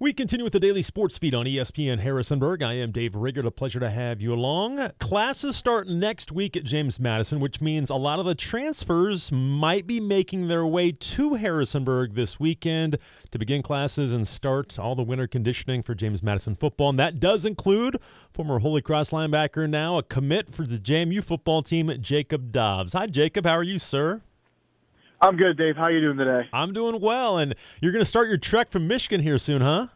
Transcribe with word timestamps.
We 0.00 0.12
continue 0.12 0.44
with 0.44 0.52
the 0.52 0.60
daily 0.60 0.82
sports 0.82 1.18
feed 1.18 1.34
on 1.34 1.46
ESPN 1.46 1.98
Harrisonburg. 1.98 2.62
I 2.62 2.74
am 2.74 2.92
Dave 2.92 3.16
Rigger. 3.16 3.44
A 3.44 3.50
pleasure 3.50 3.80
to 3.80 3.90
have 3.90 4.20
you 4.20 4.32
along. 4.32 4.92
Classes 5.00 5.56
start 5.56 5.88
next 5.88 6.30
week 6.30 6.56
at 6.56 6.62
James 6.62 7.00
Madison, 7.00 7.40
which 7.40 7.60
means 7.60 7.90
a 7.90 7.96
lot 7.96 8.20
of 8.20 8.24
the 8.24 8.36
transfers 8.36 9.32
might 9.32 9.88
be 9.88 9.98
making 9.98 10.46
their 10.46 10.64
way 10.64 10.92
to 10.92 11.34
Harrisonburg 11.34 12.14
this 12.14 12.38
weekend 12.38 12.96
to 13.32 13.40
begin 13.40 13.60
classes 13.60 14.12
and 14.12 14.28
start 14.28 14.78
all 14.78 14.94
the 14.94 15.02
winter 15.02 15.26
conditioning 15.26 15.82
for 15.82 15.96
James 15.96 16.22
Madison 16.22 16.54
football. 16.54 16.90
And 16.90 16.98
that 17.00 17.18
does 17.18 17.44
include 17.44 17.98
former 18.32 18.60
Holy 18.60 18.80
Cross 18.80 19.10
linebacker, 19.10 19.68
now 19.68 19.98
a 19.98 20.04
commit 20.04 20.54
for 20.54 20.62
the 20.62 20.78
JMU 20.78 21.24
football 21.24 21.62
team, 21.62 21.92
Jacob 22.00 22.52
Dobbs. 22.52 22.92
Hi, 22.92 23.08
Jacob. 23.08 23.44
How 23.44 23.54
are 23.54 23.64
you, 23.64 23.80
sir? 23.80 24.22
I'm 25.20 25.36
good, 25.36 25.58
Dave. 25.58 25.76
How 25.76 25.84
are 25.84 25.90
you 25.90 26.00
doing 26.00 26.16
today? 26.16 26.48
I'm 26.52 26.72
doing 26.72 27.00
well, 27.00 27.38
and 27.38 27.54
you're 27.80 27.92
going 27.92 28.02
to 28.02 28.08
start 28.08 28.28
your 28.28 28.38
trek 28.38 28.70
from 28.70 28.86
Michigan 28.86 29.20
here 29.20 29.38
soon, 29.38 29.62
huh? 29.62 29.88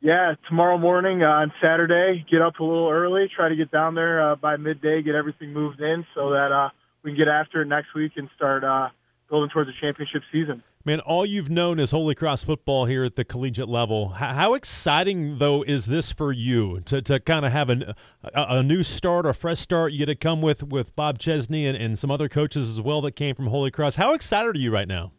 Yeah, 0.00 0.34
tomorrow 0.48 0.78
morning 0.78 1.22
uh, 1.22 1.28
on 1.28 1.52
Saturday, 1.62 2.24
get 2.30 2.40
up 2.40 2.58
a 2.58 2.64
little 2.64 2.88
early, 2.88 3.30
try 3.34 3.48
to 3.50 3.54
get 3.56 3.70
down 3.70 3.94
there 3.94 4.32
uh, 4.32 4.36
by 4.36 4.56
midday, 4.56 5.02
get 5.02 5.14
everything 5.14 5.52
moved 5.52 5.80
in 5.80 6.04
so 6.14 6.30
that 6.30 6.50
uh, 6.50 6.70
we 7.02 7.10
can 7.10 7.18
get 7.18 7.28
after 7.28 7.62
it 7.62 7.66
next 7.66 7.94
week 7.94 8.12
and 8.16 8.28
start 8.34 8.64
uh, 8.64 8.88
building 9.28 9.50
towards 9.50 9.68
the 9.68 9.76
championship 9.78 10.22
season. 10.32 10.62
Man, 10.84 10.98
all 10.98 11.24
you've 11.24 11.48
known 11.48 11.78
is 11.78 11.92
Holy 11.92 12.16
Cross 12.16 12.42
football 12.42 12.86
here 12.86 13.04
at 13.04 13.14
the 13.14 13.24
collegiate 13.24 13.68
level. 13.68 14.08
How 14.08 14.54
exciting, 14.54 15.38
though, 15.38 15.62
is 15.62 15.86
this 15.86 16.10
for 16.10 16.32
you 16.32 16.80
to, 16.86 17.00
to 17.02 17.20
kind 17.20 17.46
of 17.46 17.52
have 17.52 17.70
a, 17.70 17.94
a, 18.34 18.64
new 18.64 18.82
start, 18.82 19.24
a 19.24 19.32
fresh 19.32 19.60
start? 19.60 19.92
You 19.92 20.00
get 20.00 20.06
to 20.06 20.16
come 20.16 20.42
with, 20.42 20.64
with 20.64 20.96
Bob 20.96 21.20
Chesney 21.20 21.68
and, 21.68 21.78
and 21.78 21.96
some 21.96 22.10
other 22.10 22.28
coaches 22.28 22.68
as 22.68 22.80
well 22.80 23.00
that 23.02 23.12
came 23.12 23.36
from 23.36 23.46
Holy 23.46 23.70
Cross. 23.70 23.94
How 23.94 24.12
excited 24.12 24.56
are 24.56 24.58
you 24.58 24.72
right 24.72 24.88
now? 24.88 25.12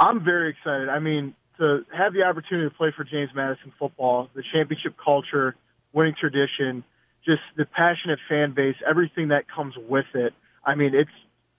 I'm 0.00 0.24
very 0.24 0.50
excited. 0.50 0.88
I 0.88 0.98
mean, 0.98 1.36
to 1.58 1.84
have 1.96 2.12
the 2.12 2.24
opportunity 2.24 2.68
to 2.68 2.74
play 2.74 2.92
for 2.96 3.04
James 3.04 3.30
Madison 3.36 3.72
football, 3.78 4.30
the 4.34 4.42
championship 4.52 4.96
culture, 5.02 5.54
winning 5.92 6.16
tradition, 6.18 6.82
just 7.24 7.42
the 7.56 7.66
passionate 7.66 8.18
fan 8.28 8.52
base, 8.52 8.76
everything 8.88 9.28
that 9.28 9.44
comes 9.48 9.74
with 9.88 10.06
it. 10.14 10.34
I 10.64 10.74
mean, 10.74 10.92
it's 10.92 11.10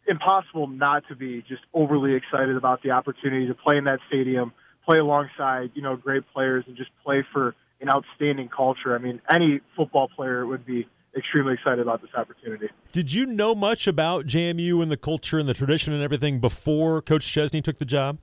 impossible 0.07 0.67
not 0.67 1.03
to 1.09 1.15
be 1.15 1.43
just 1.47 1.61
overly 1.73 2.13
excited 2.15 2.55
about 2.55 2.81
the 2.83 2.91
opportunity 2.91 3.47
to 3.47 3.53
play 3.53 3.77
in 3.77 3.83
that 3.85 3.99
stadium, 4.07 4.53
play 4.85 4.99
alongside, 4.99 5.71
you 5.73 5.81
know, 5.81 5.95
great 5.95 6.23
players 6.33 6.63
and 6.67 6.77
just 6.77 6.89
play 7.03 7.25
for 7.33 7.55
an 7.81 7.89
outstanding 7.89 8.49
culture. 8.49 8.95
I 8.95 8.99
mean, 8.99 9.21
any 9.29 9.61
football 9.75 10.07
player 10.07 10.45
would 10.45 10.65
be 10.65 10.87
extremely 11.15 11.53
excited 11.53 11.79
about 11.79 12.01
this 12.01 12.11
opportunity. 12.15 12.67
Did 12.91 13.13
you 13.13 13.25
know 13.25 13.55
much 13.55 13.87
about 13.87 14.25
JMU 14.25 14.81
and 14.81 14.91
the 14.91 14.97
culture 14.97 15.39
and 15.39 15.49
the 15.49 15.53
tradition 15.53 15.93
and 15.93 16.01
everything 16.01 16.39
before 16.39 17.01
Coach 17.01 17.31
Chesney 17.31 17.61
took 17.61 17.79
the 17.79 17.85
job? 17.85 18.17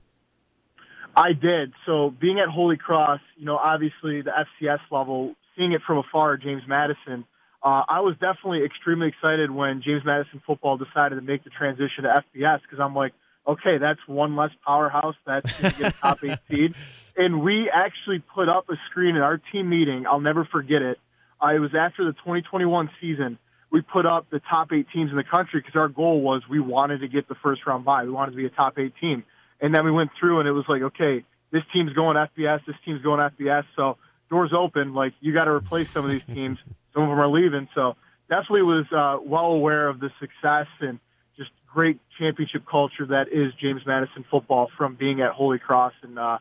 I 1.15 1.31
did. 1.31 1.73
So 1.85 2.13
being 2.19 2.39
at 2.39 2.49
Holy 2.49 2.77
Cross, 2.77 3.21
you 3.37 3.45
know, 3.45 3.57
obviously 3.57 4.21
the 4.21 4.31
FCS 4.31 4.79
level, 4.91 5.35
seeing 5.57 5.71
it 5.71 5.81
from 5.85 5.97
afar, 5.97 6.37
James 6.37 6.63
Madison, 6.67 7.25
uh, 7.65 7.83
I 7.89 8.01
was 8.01 8.13
definitely 8.21 8.63
extremely 8.63 9.07
excited 9.07 9.49
when 9.49 9.81
James 9.81 10.03
Madison 10.05 10.39
football 10.45 10.77
decided 10.77 11.15
to 11.15 11.21
make 11.21 11.43
the 11.43 11.49
transition 11.49 12.03
to 12.03 12.23
FBS 12.23 12.61
because 12.61 12.79
I'm 12.79 12.93
like, 12.93 13.13
okay, 13.47 13.79
that's 13.79 13.99
one 14.05 14.35
less 14.35 14.51
powerhouse 14.63 15.15
that's 15.25 15.59
going 15.59 15.73
to 15.73 15.79
get 15.79 15.95
a 15.95 15.97
top 15.97 16.23
eight 16.23 16.37
seed. 16.47 16.75
And 17.17 17.41
we 17.41 17.71
actually 17.73 18.19
put 18.19 18.49
up 18.49 18.69
a 18.69 18.75
screen 18.91 19.15
in 19.15 19.23
our 19.23 19.41
team 19.51 19.67
meeting. 19.67 20.05
I'll 20.05 20.19
never 20.19 20.45
forget 20.45 20.83
it. 20.83 20.99
Uh, 21.43 21.55
it 21.55 21.59
was 21.59 21.71
after 21.73 22.05
the 22.05 22.13
2021 22.13 22.91
season. 23.01 23.39
We 23.71 23.81
put 23.81 24.05
up 24.05 24.29
the 24.29 24.41
top 24.47 24.71
eight 24.71 24.85
teams 24.93 25.09
in 25.09 25.17
the 25.17 25.23
country 25.23 25.59
because 25.59 25.75
our 25.75 25.87
goal 25.87 26.21
was 26.21 26.43
we 26.47 26.59
wanted 26.59 26.99
to 26.99 27.07
get 27.07 27.27
the 27.27 27.35
first 27.41 27.65
round 27.65 27.83
bye. 27.83 28.03
We 28.03 28.11
wanted 28.11 28.31
to 28.31 28.37
be 28.37 28.45
a 28.45 28.49
top 28.51 28.77
eight 28.77 28.93
team. 29.01 29.23
And 29.59 29.73
then 29.73 29.85
we 29.85 29.91
went 29.91 30.11
through 30.19 30.39
and 30.39 30.47
it 30.47 30.51
was 30.51 30.65
like, 30.69 30.83
okay, 30.83 31.25
this 31.51 31.63
team's 31.73 31.93
going 31.93 32.15
FBS, 32.15 32.59
this 32.67 32.75
team's 32.85 33.01
going 33.01 33.19
FBS. 33.19 33.63
So 33.75 33.97
doors 34.29 34.51
open. 34.57 34.93
Like 34.93 35.13
you 35.19 35.33
got 35.33 35.45
to 35.45 35.51
replace 35.51 35.89
some 35.91 36.05
of 36.05 36.11
these 36.11 36.35
teams. 36.35 36.57
some 36.93 37.03
of 37.03 37.09
them 37.09 37.19
are 37.19 37.27
leaving. 37.27 37.67
So 37.75 37.95
definitely 38.29 38.63
was 38.63 38.85
uh, 38.91 39.17
well 39.23 39.45
aware 39.45 39.87
of 39.87 39.99
the 39.99 40.09
success 40.19 40.67
and 40.79 40.99
just 41.37 41.51
great 41.71 41.99
championship 42.17 42.63
culture 42.69 43.05
that 43.07 43.27
is 43.31 43.53
James 43.61 43.81
Madison 43.85 44.25
football 44.29 44.69
from 44.77 44.95
being 44.95 45.21
at 45.21 45.31
Holy 45.31 45.59
Cross 45.59 45.93
and 46.03 46.17
uh, 46.17 46.37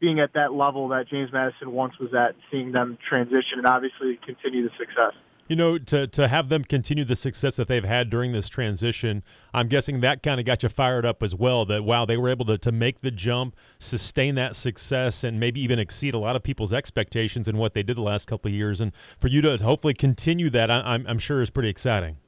being 0.00 0.20
at 0.20 0.32
that 0.34 0.52
level 0.52 0.88
that 0.88 1.08
James 1.08 1.32
Madison 1.32 1.72
once 1.72 1.98
was 1.98 2.14
at, 2.14 2.34
seeing 2.50 2.72
them 2.72 2.98
transition 3.08 3.58
and 3.58 3.66
obviously 3.66 4.18
continue 4.24 4.62
the 4.62 4.70
success. 4.78 5.14
You 5.48 5.56
know, 5.56 5.78
to 5.78 6.06
to 6.06 6.28
have 6.28 6.50
them 6.50 6.62
continue 6.62 7.06
the 7.06 7.16
success 7.16 7.56
that 7.56 7.68
they've 7.68 7.84
had 7.84 8.10
during 8.10 8.32
this 8.32 8.50
transition, 8.50 9.22
I'm 9.54 9.68
guessing 9.68 10.00
that 10.00 10.22
kind 10.22 10.38
of 10.38 10.44
got 10.44 10.62
you 10.62 10.68
fired 10.68 11.06
up 11.06 11.22
as 11.22 11.34
well. 11.34 11.64
That 11.64 11.84
wow, 11.84 12.04
they 12.04 12.18
were 12.18 12.28
able 12.28 12.44
to 12.44 12.58
to 12.58 12.70
make 12.70 13.00
the 13.00 13.10
jump, 13.10 13.56
sustain 13.78 14.34
that 14.34 14.56
success, 14.56 15.24
and 15.24 15.40
maybe 15.40 15.62
even 15.62 15.78
exceed 15.78 16.12
a 16.12 16.18
lot 16.18 16.36
of 16.36 16.42
people's 16.42 16.74
expectations 16.74 17.48
in 17.48 17.56
what 17.56 17.72
they 17.72 17.82
did 17.82 17.96
the 17.96 18.02
last 18.02 18.26
couple 18.26 18.50
of 18.50 18.54
years. 18.54 18.82
And 18.82 18.92
for 19.18 19.28
you 19.28 19.40
to 19.40 19.56
hopefully 19.56 19.94
continue 19.94 20.50
that, 20.50 20.70
I, 20.70 20.80
I'm 20.80 21.06
I'm 21.06 21.18
sure 21.18 21.40
is 21.40 21.48
pretty 21.48 21.70
exciting. 21.70 22.18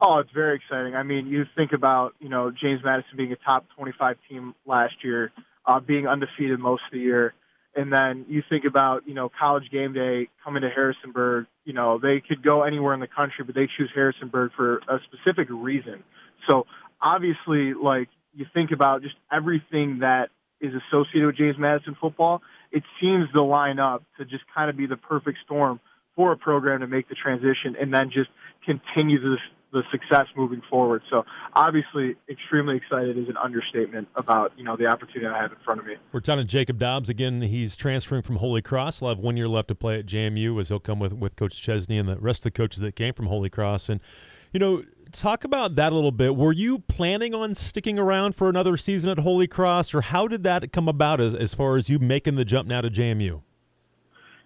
Oh, 0.00 0.18
it's 0.18 0.32
very 0.32 0.56
exciting. 0.56 0.96
I 0.96 1.04
mean, 1.04 1.28
you 1.28 1.44
think 1.56 1.72
about 1.72 2.14
you 2.18 2.28
know 2.28 2.50
James 2.50 2.80
Madison 2.84 3.16
being 3.16 3.30
a 3.30 3.36
top 3.36 3.66
25 3.76 4.16
team 4.28 4.52
last 4.66 4.94
year, 5.04 5.30
uh, 5.64 5.78
being 5.78 6.08
undefeated 6.08 6.58
most 6.58 6.82
of 6.86 6.92
the 6.92 6.98
year 6.98 7.34
and 7.76 7.92
then 7.92 8.24
you 8.28 8.42
think 8.48 8.64
about, 8.64 9.06
you 9.06 9.14
know, 9.14 9.30
college 9.38 9.70
game 9.70 9.92
day 9.92 10.28
coming 10.42 10.62
to 10.62 10.70
Harrisonburg, 10.70 11.46
you 11.64 11.74
know, 11.74 11.98
they 11.98 12.22
could 12.26 12.42
go 12.42 12.62
anywhere 12.62 12.94
in 12.94 13.00
the 13.00 13.06
country, 13.06 13.44
but 13.44 13.54
they 13.54 13.68
choose 13.76 13.90
Harrisonburg 13.94 14.52
for 14.56 14.78
a 14.88 14.98
specific 15.04 15.48
reason. 15.50 16.02
So 16.48 16.66
obviously, 17.00 17.74
like, 17.74 18.08
you 18.34 18.46
think 18.54 18.70
about 18.72 19.02
just 19.02 19.14
everything 19.30 19.98
that 20.00 20.30
is 20.60 20.72
associated 20.88 21.26
with 21.26 21.36
James 21.36 21.56
Madison 21.58 21.96
football, 22.00 22.40
it 22.72 22.82
seems 23.00 23.30
to 23.34 23.42
line 23.42 23.78
up 23.78 24.02
to 24.18 24.24
just 24.24 24.44
kind 24.54 24.70
of 24.70 24.76
be 24.76 24.86
the 24.86 24.96
perfect 24.96 25.38
storm 25.44 25.78
for 26.14 26.32
a 26.32 26.36
program 26.36 26.80
to 26.80 26.86
make 26.86 27.08
the 27.08 27.14
transition 27.14 27.76
and 27.78 27.92
then 27.92 28.10
just 28.10 28.30
continue 28.64 29.20
this 29.20 29.40
the 29.72 29.82
success 29.90 30.26
moving 30.36 30.62
forward. 30.70 31.02
So 31.10 31.24
obviously, 31.54 32.16
extremely 32.28 32.76
excited 32.76 33.18
is 33.18 33.28
an 33.28 33.36
understatement 33.36 34.08
about 34.14 34.52
you 34.56 34.64
know 34.64 34.76
the 34.76 34.86
opportunity 34.86 35.26
I 35.26 35.40
have 35.40 35.52
in 35.52 35.58
front 35.64 35.80
of 35.80 35.86
me. 35.86 35.94
We're 36.12 36.20
talking 36.20 36.44
to 36.44 36.44
Jacob 36.44 36.78
Dobbs 36.78 37.08
again. 37.08 37.42
He's 37.42 37.76
transferring 37.76 38.22
from 38.22 38.36
Holy 38.36 38.62
Cross. 38.62 39.00
He'll 39.00 39.08
have 39.08 39.18
one 39.18 39.36
year 39.36 39.48
left 39.48 39.68
to 39.68 39.74
play 39.74 39.98
at 39.98 40.06
JMU 40.06 40.60
as 40.60 40.68
he'll 40.68 40.80
come 40.80 40.98
with 40.98 41.12
with 41.12 41.36
Coach 41.36 41.60
Chesney 41.60 41.98
and 41.98 42.08
the 42.08 42.16
rest 42.16 42.40
of 42.40 42.44
the 42.44 42.50
coaches 42.52 42.80
that 42.80 42.96
came 42.96 43.12
from 43.12 43.26
Holy 43.26 43.50
Cross. 43.50 43.88
And 43.88 44.00
you 44.52 44.60
know, 44.60 44.84
talk 45.12 45.44
about 45.44 45.74
that 45.76 45.92
a 45.92 45.94
little 45.94 46.12
bit. 46.12 46.36
Were 46.36 46.52
you 46.52 46.78
planning 46.80 47.34
on 47.34 47.54
sticking 47.54 47.98
around 47.98 48.34
for 48.34 48.48
another 48.48 48.76
season 48.76 49.10
at 49.10 49.18
Holy 49.18 49.46
Cross, 49.46 49.94
or 49.94 50.00
how 50.00 50.28
did 50.28 50.44
that 50.44 50.72
come 50.72 50.88
about 50.88 51.20
as 51.20 51.34
as 51.34 51.54
far 51.54 51.76
as 51.76 51.88
you 51.88 51.98
making 51.98 52.36
the 52.36 52.44
jump 52.44 52.68
now 52.68 52.80
to 52.80 52.90
JMU? 52.90 53.42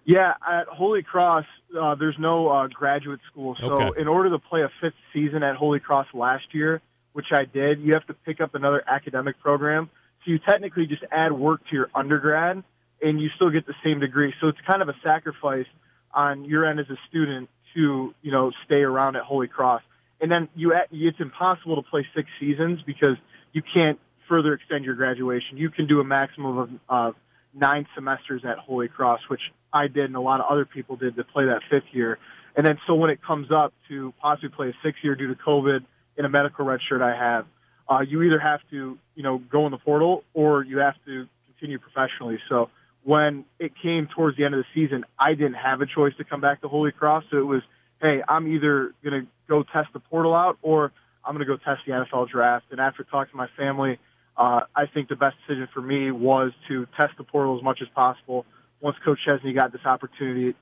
Yeah, 0.03 0.33
at 0.45 0.67
Holy 0.67 1.03
Cross, 1.03 1.45
uh, 1.79 1.95
there's 1.95 2.17
no 2.17 2.49
uh, 2.49 2.67
graduate 2.67 3.19
school. 3.31 3.55
So 3.59 3.71
okay. 3.73 4.01
in 4.01 4.07
order 4.07 4.31
to 4.31 4.39
play 4.39 4.61
a 4.63 4.69
fifth 4.81 4.95
season 5.13 5.43
at 5.43 5.55
Holy 5.55 5.79
Cross 5.79 6.07
last 6.13 6.45
year, 6.53 6.81
which 7.13 7.27
I 7.31 7.45
did, 7.45 7.81
you 7.81 7.93
have 7.93 8.07
to 8.07 8.13
pick 8.13 8.41
up 8.41 8.55
another 8.55 8.83
academic 8.87 9.39
program. 9.39 9.89
So 10.23 10.31
you 10.31 10.39
technically 10.39 10.87
just 10.87 11.03
add 11.11 11.31
work 11.31 11.61
to 11.69 11.75
your 11.75 11.89
undergrad, 11.93 12.63
and 13.01 13.21
you 13.21 13.29
still 13.35 13.49
get 13.49 13.65
the 13.67 13.75
same 13.83 13.99
degree. 13.99 14.33
So 14.41 14.47
it's 14.47 14.59
kind 14.65 14.81
of 14.81 14.89
a 14.89 14.95
sacrifice 15.03 15.65
on 16.13 16.45
your 16.45 16.65
end 16.65 16.79
as 16.79 16.89
a 16.89 16.97
student 17.09 17.49
to 17.75 18.13
you 18.21 18.31
know 18.31 18.51
stay 18.65 18.81
around 18.81 19.15
at 19.15 19.23
Holy 19.23 19.47
Cross. 19.47 19.81
And 20.19 20.31
then 20.31 20.49
you 20.55 20.73
it's 20.91 21.19
impossible 21.19 21.81
to 21.81 21.89
play 21.89 22.05
six 22.15 22.29
seasons 22.39 22.81
because 22.85 23.17
you 23.53 23.61
can't 23.61 23.99
further 24.27 24.53
extend 24.53 24.85
your 24.85 24.95
graduation. 24.95 25.57
You 25.57 25.69
can 25.69 25.87
do 25.87 25.99
a 25.99 26.03
maximum 26.03 26.57
of 26.57 26.69
uh, 26.89 27.11
nine 27.53 27.87
semesters 27.95 28.43
at 28.45 28.57
Holy 28.57 28.87
Cross, 28.87 29.21
which 29.27 29.41
I 29.73 29.87
did 29.87 30.05
and 30.05 30.15
a 30.15 30.21
lot 30.21 30.39
of 30.39 30.47
other 30.49 30.65
people 30.65 30.95
did 30.95 31.15
to 31.15 31.23
play 31.23 31.45
that 31.45 31.61
fifth 31.69 31.93
year. 31.93 32.17
And 32.55 32.65
then 32.65 32.77
so 32.85 32.95
when 32.95 33.09
it 33.09 33.19
comes 33.21 33.51
up 33.51 33.73
to 33.87 34.13
possibly 34.21 34.49
play 34.49 34.69
a 34.69 34.73
sixth 34.83 35.03
year 35.03 35.15
due 35.15 35.27
to 35.27 35.35
COVID 35.35 35.85
in 36.17 36.25
a 36.25 36.29
medical 36.29 36.65
red 36.65 36.79
shirt 36.87 37.01
I 37.01 37.15
have, 37.15 37.45
uh, 37.89 38.01
you 38.01 38.21
either 38.23 38.39
have 38.39 38.59
to, 38.71 38.97
you 39.15 39.23
know, 39.23 39.37
go 39.37 39.65
in 39.65 39.71
the 39.71 39.77
portal 39.77 40.23
or 40.33 40.63
you 40.63 40.79
have 40.79 40.95
to 41.05 41.27
continue 41.47 41.79
professionally. 41.79 42.39
So 42.49 42.69
when 43.03 43.45
it 43.59 43.71
came 43.81 44.07
towards 44.13 44.37
the 44.37 44.45
end 44.45 44.53
of 44.53 44.63
the 44.63 44.81
season, 44.81 45.05
I 45.17 45.33
didn't 45.33 45.55
have 45.55 45.81
a 45.81 45.85
choice 45.85 46.13
to 46.17 46.23
come 46.23 46.41
back 46.41 46.61
to 46.61 46.67
Holy 46.67 46.91
Cross. 46.91 47.25
So 47.31 47.37
it 47.37 47.45
was, 47.45 47.61
hey, 48.01 48.21
I'm 48.27 48.47
either 48.47 48.93
going 49.03 49.21
to 49.21 49.27
go 49.47 49.63
test 49.63 49.89
the 49.93 49.99
portal 49.99 50.35
out 50.35 50.57
or 50.61 50.91
I'm 51.25 51.35
going 51.35 51.45
to 51.45 51.51
go 51.51 51.57
test 51.57 51.81
the 51.85 51.93
NFL 51.93 52.29
draft. 52.29 52.65
And 52.71 52.79
after 52.79 53.03
talking 53.03 53.31
to 53.31 53.37
my 53.37 53.47
family, 53.57 53.99
uh, 54.37 54.61
I 54.75 54.85
think 54.85 55.09
the 55.09 55.15
best 55.15 55.35
decision 55.45 55.67
for 55.73 55.81
me 55.81 56.11
was 56.11 56.51
to 56.67 56.87
test 56.99 57.13
the 57.17 57.23
portal 57.23 57.57
as 57.57 57.63
much 57.63 57.79
as 57.81 57.87
possible. 57.93 58.45
Once 58.81 58.97
Coach 59.05 59.19
Chesney 59.25 59.53
got 59.53 59.71
this 59.71 59.85
opportunity, 59.85 60.49
it 60.49 60.55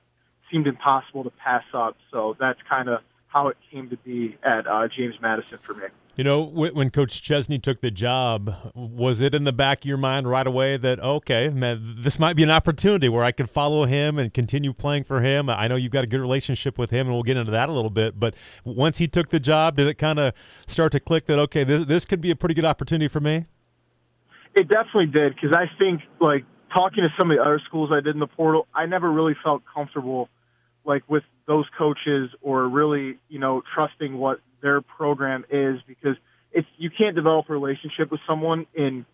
seemed 0.50 0.66
impossible 0.66 1.24
to 1.24 1.30
pass 1.30 1.64
up. 1.74 1.96
So 2.10 2.36
that's 2.38 2.60
kind 2.70 2.88
of 2.88 3.00
how 3.28 3.48
it 3.48 3.56
came 3.70 3.88
to 3.90 3.96
be 3.98 4.36
at 4.42 4.66
uh, 4.66 4.88
James 4.88 5.14
Madison 5.20 5.58
for 5.58 5.74
me. 5.74 5.84
You 6.16 6.24
know, 6.24 6.42
when 6.42 6.90
Coach 6.90 7.22
Chesney 7.22 7.58
took 7.58 7.80
the 7.80 7.90
job, 7.90 8.72
was 8.74 9.22
it 9.22 9.34
in 9.34 9.44
the 9.44 9.54
back 9.54 9.78
of 9.78 9.84
your 9.86 9.96
mind 9.96 10.28
right 10.28 10.46
away 10.46 10.76
that 10.76 11.00
okay, 11.00 11.48
man, 11.48 11.96
this 11.98 12.18
might 12.18 12.36
be 12.36 12.42
an 12.42 12.50
opportunity 12.50 13.08
where 13.08 13.24
I 13.24 13.32
could 13.32 13.48
follow 13.48 13.86
him 13.86 14.18
and 14.18 14.34
continue 14.34 14.74
playing 14.74 15.04
for 15.04 15.22
him? 15.22 15.48
I 15.48 15.66
know 15.68 15.76
you've 15.76 15.92
got 15.92 16.04
a 16.04 16.08
good 16.08 16.20
relationship 16.20 16.76
with 16.76 16.90
him, 16.90 17.06
and 17.06 17.14
we'll 17.14 17.22
get 17.22 17.38
into 17.38 17.52
that 17.52 17.70
a 17.70 17.72
little 17.72 17.90
bit. 17.90 18.20
But 18.20 18.34
once 18.64 18.98
he 18.98 19.08
took 19.08 19.30
the 19.30 19.40
job, 19.40 19.76
did 19.76 19.86
it 19.86 19.94
kind 19.94 20.18
of 20.18 20.34
start 20.66 20.92
to 20.92 21.00
click 21.00 21.24
that 21.26 21.38
okay, 21.38 21.64
this 21.64 21.86
this 21.86 22.04
could 22.04 22.20
be 22.20 22.32
a 22.32 22.36
pretty 22.36 22.54
good 22.54 22.66
opportunity 22.66 23.08
for 23.08 23.20
me? 23.20 23.46
It 24.54 24.68
definitely 24.68 25.06
did 25.06 25.36
because 25.36 25.56
I 25.56 25.70
think 25.78 26.02
like 26.20 26.44
talking 26.72 27.02
to 27.02 27.08
some 27.18 27.30
of 27.30 27.36
the 27.36 27.42
other 27.42 27.60
schools 27.66 27.90
I 27.92 28.00
did 28.00 28.14
in 28.14 28.20
the 28.20 28.26
portal, 28.26 28.66
I 28.74 28.86
never 28.86 29.10
really 29.10 29.34
felt 29.42 29.62
comfortable 29.72 30.28
like 30.84 31.02
with 31.08 31.24
those 31.46 31.66
coaches 31.76 32.30
or 32.40 32.68
really, 32.68 33.18
you 33.28 33.38
know, 33.38 33.62
trusting 33.74 34.16
what 34.16 34.40
their 34.62 34.80
program 34.80 35.44
is 35.50 35.80
because 35.86 36.16
it's 36.52 36.68
you 36.78 36.90
can't 36.90 37.14
develop 37.14 37.48
a 37.48 37.52
relationship 37.52 38.10
with 38.10 38.20
someone 38.26 38.66
in 38.74 39.06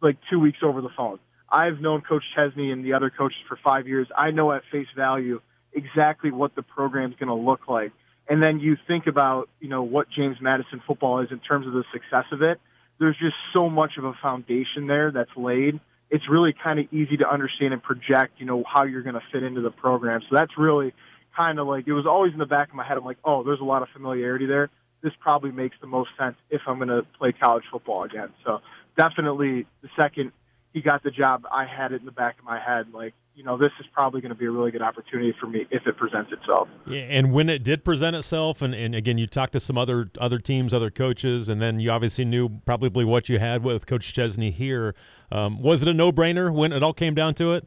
like 0.00 0.16
two 0.30 0.38
weeks 0.38 0.58
over 0.62 0.80
the 0.80 0.90
phone. 0.96 1.18
I've 1.48 1.80
known 1.80 2.02
Coach 2.02 2.24
Chesney 2.34 2.70
and 2.70 2.84
the 2.84 2.94
other 2.94 3.10
coaches 3.10 3.38
for 3.48 3.58
five 3.62 3.86
years. 3.86 4.08
I 4.16 4.30
know 4.30 4.52
at 4.52 4.62
face 4.70 4.88
value 4.96 5.40
exactly 5.72 6.30
what 6.30 6.54
the 6.54 6.62
program's 6.62 7.16
going 7.16 7.28
to 7.28 7.34
look 7.34 7.68
like. 7.68 7.92
And 8.28 8.42
then 8.42 8.58
you 8.58 8.76
think 8.86 9.06
about, 9.06 9.48
you 9.60 9.68
know, 9.68 9.82
what 9.82 10.08
James 10.10 10.36
Madison 10.40 10.82
football 10.86 11.20
is 11.20 11.28
in 11.30 11.40
terms 11.40 11.66
of 11.66 11.74
the 11.74 11.84
success 11.92 12.24
of 12.32 12.42
it. 12.42 12.58
There's 12.98 13.16
just 13.18 13.36
so 13.52 13.68
much 13.68 13.92
of 13.98 14.04
a 14.04 14.14
foundation 14.22 14.86
there 14.86 15.10
that's 15.10 15.30
laid. 15.36 15.80
It's 16.14 16.28
really 16.30 16.54
kind 16.66 16.78
of 16.78 16.86
easy 16.92 17.16
to 17.18 17.28
understand 17.28 17.72
and 17.72 17.82
project, 17.82 18.34
you 18.38 18.46
know, 18.46 18.62
how 18.72 18.84
you're 18.84 19.02
going 19.02 19.20
to 19.22 19.26
fit 19.32 19.42
into 19.42 19.60
the 19.60 19.70
program. 19.70 20.20
So 20.28 20.36
that's 20.38 20.56
really 20.56 20.94
kind 21.36 21.58
of 21.58 21.66
like, 21.66 21.88
it 21.88 21.92
was 21.92 22.06
always 22.06 22.32
in 22.32 22.38
the 22.38 22.46
back 22.56 22.68
of 22.68 22.76
my 22.76 22.86
head. 22.86 22.96
I'm 22.96 23.04
like, 23.04 23.18
oh, 23.24 23.42
there's 23.42 23.60
a 23.60 23.64
lot 23.64 23.82
of 23.82 23.88
familiarity 23.92 24.46
there. 24.46 24.70
This 25.02 25.12
probably 25.20 25.50
makes 25.50 25.76
the 25.80 25.88
most 25.88 26.10
sense 26.18 26.36
if 26.50 26.62
I'm 26.68 26.76
going 26.76 26.88
to 26.88 27.02
play 27.18 27.32
college 27.32 27.64
football 27.70 28.04
again. 28.04 28.30
So 28.44 28.60
definitely 28.96 29.66
the 29.82 29.88
second 30.00 30.32
he 30.72 30.80
got 30.82 31.02
the 31.02 31.10
job, 31.10 31.46
I 31.50 31.66
had 31.66 31.92
it 31.92 32.00
in 32.00 32.06
the 32.06 32.12
back 32.12 32.38
of 32.38 32.44
my 32.44 32.60
head, 32.60 32.86
like, 32.92 33.14
you 33.34 33.42
know, 33.42 33.56
this 33.56 33.72
is 33.80 33.86
probably 33.92 34.20
going 34.20 34.30
to 34.30 34.36
be 34.36 34.46
a 34.46 34.50
really 34.50 34.70
good 34.70 34.82
opportunity 34.82 35.34
for 35.40 35.46
me 35.46 35.66
if 35.70 35.86
it 35.86 35.96
presents 35.96 36.32
itself. 36.32 36.68
Yeah, 36.86 37.00
and 37.00 37.32
when 37.32 37.48
it 37.48 37.64
did 37.64 37.84
present 37.84 38.14
itself, 38.14 38.62
and, 38.62 38.74
and 38.74 38.94
again, 38.94 39.18
you 39.18 39.26
talked 39.26 39.52
to 39.54 39.60
some 39.60 39.76
other 39.76 40.10
other 40.20 40.38
teams, 40.38 40.72
other 40.72 40.90
coaches, 40.90 41.48
and 41.48 41.60
then 41.60 41.80
you 41.80 41.90
obviously 41.90 42.24
knew 42.24 42.60
probably 42.64 43.04
what 43.04 43.28
you 43.28 43.38
had 43.38 43.64
with 43.64 43.86
Coach 43.86 44.14
Chesney 44.14 44.50
here. 44.50 44.94
Um, 45.32 45.60
was 45.60 45.82
it 45.82 45.88
a 45.88 45.94
no 45.94 46.12
brainer 46.12 46.52
when 46.52 46.72
it 46.72 46.82
all 46.82 46.92
came 46.92 47.14
down 47.14 47.34
to 47.34 47.52
it? 47.52 47.66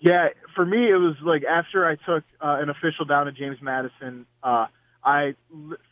Yeah, 0.00 0.28
for 0.54 0.66
me, 0.66 0.90
it 0.90 0.96
was 0.96 1.16
like 1.22 1.44
after 1.44 1.86
I 1.86 1.96
took 1.96 2.24
uh, 2.40 2.58
an 2.60 2.68
official 2.68 3.06
down 3.06 3.26
to 3.26 3.32
James 3.32 3.58
Madison, 3.62 4.26
uh, 4.42 4.66
I 5.02 5.34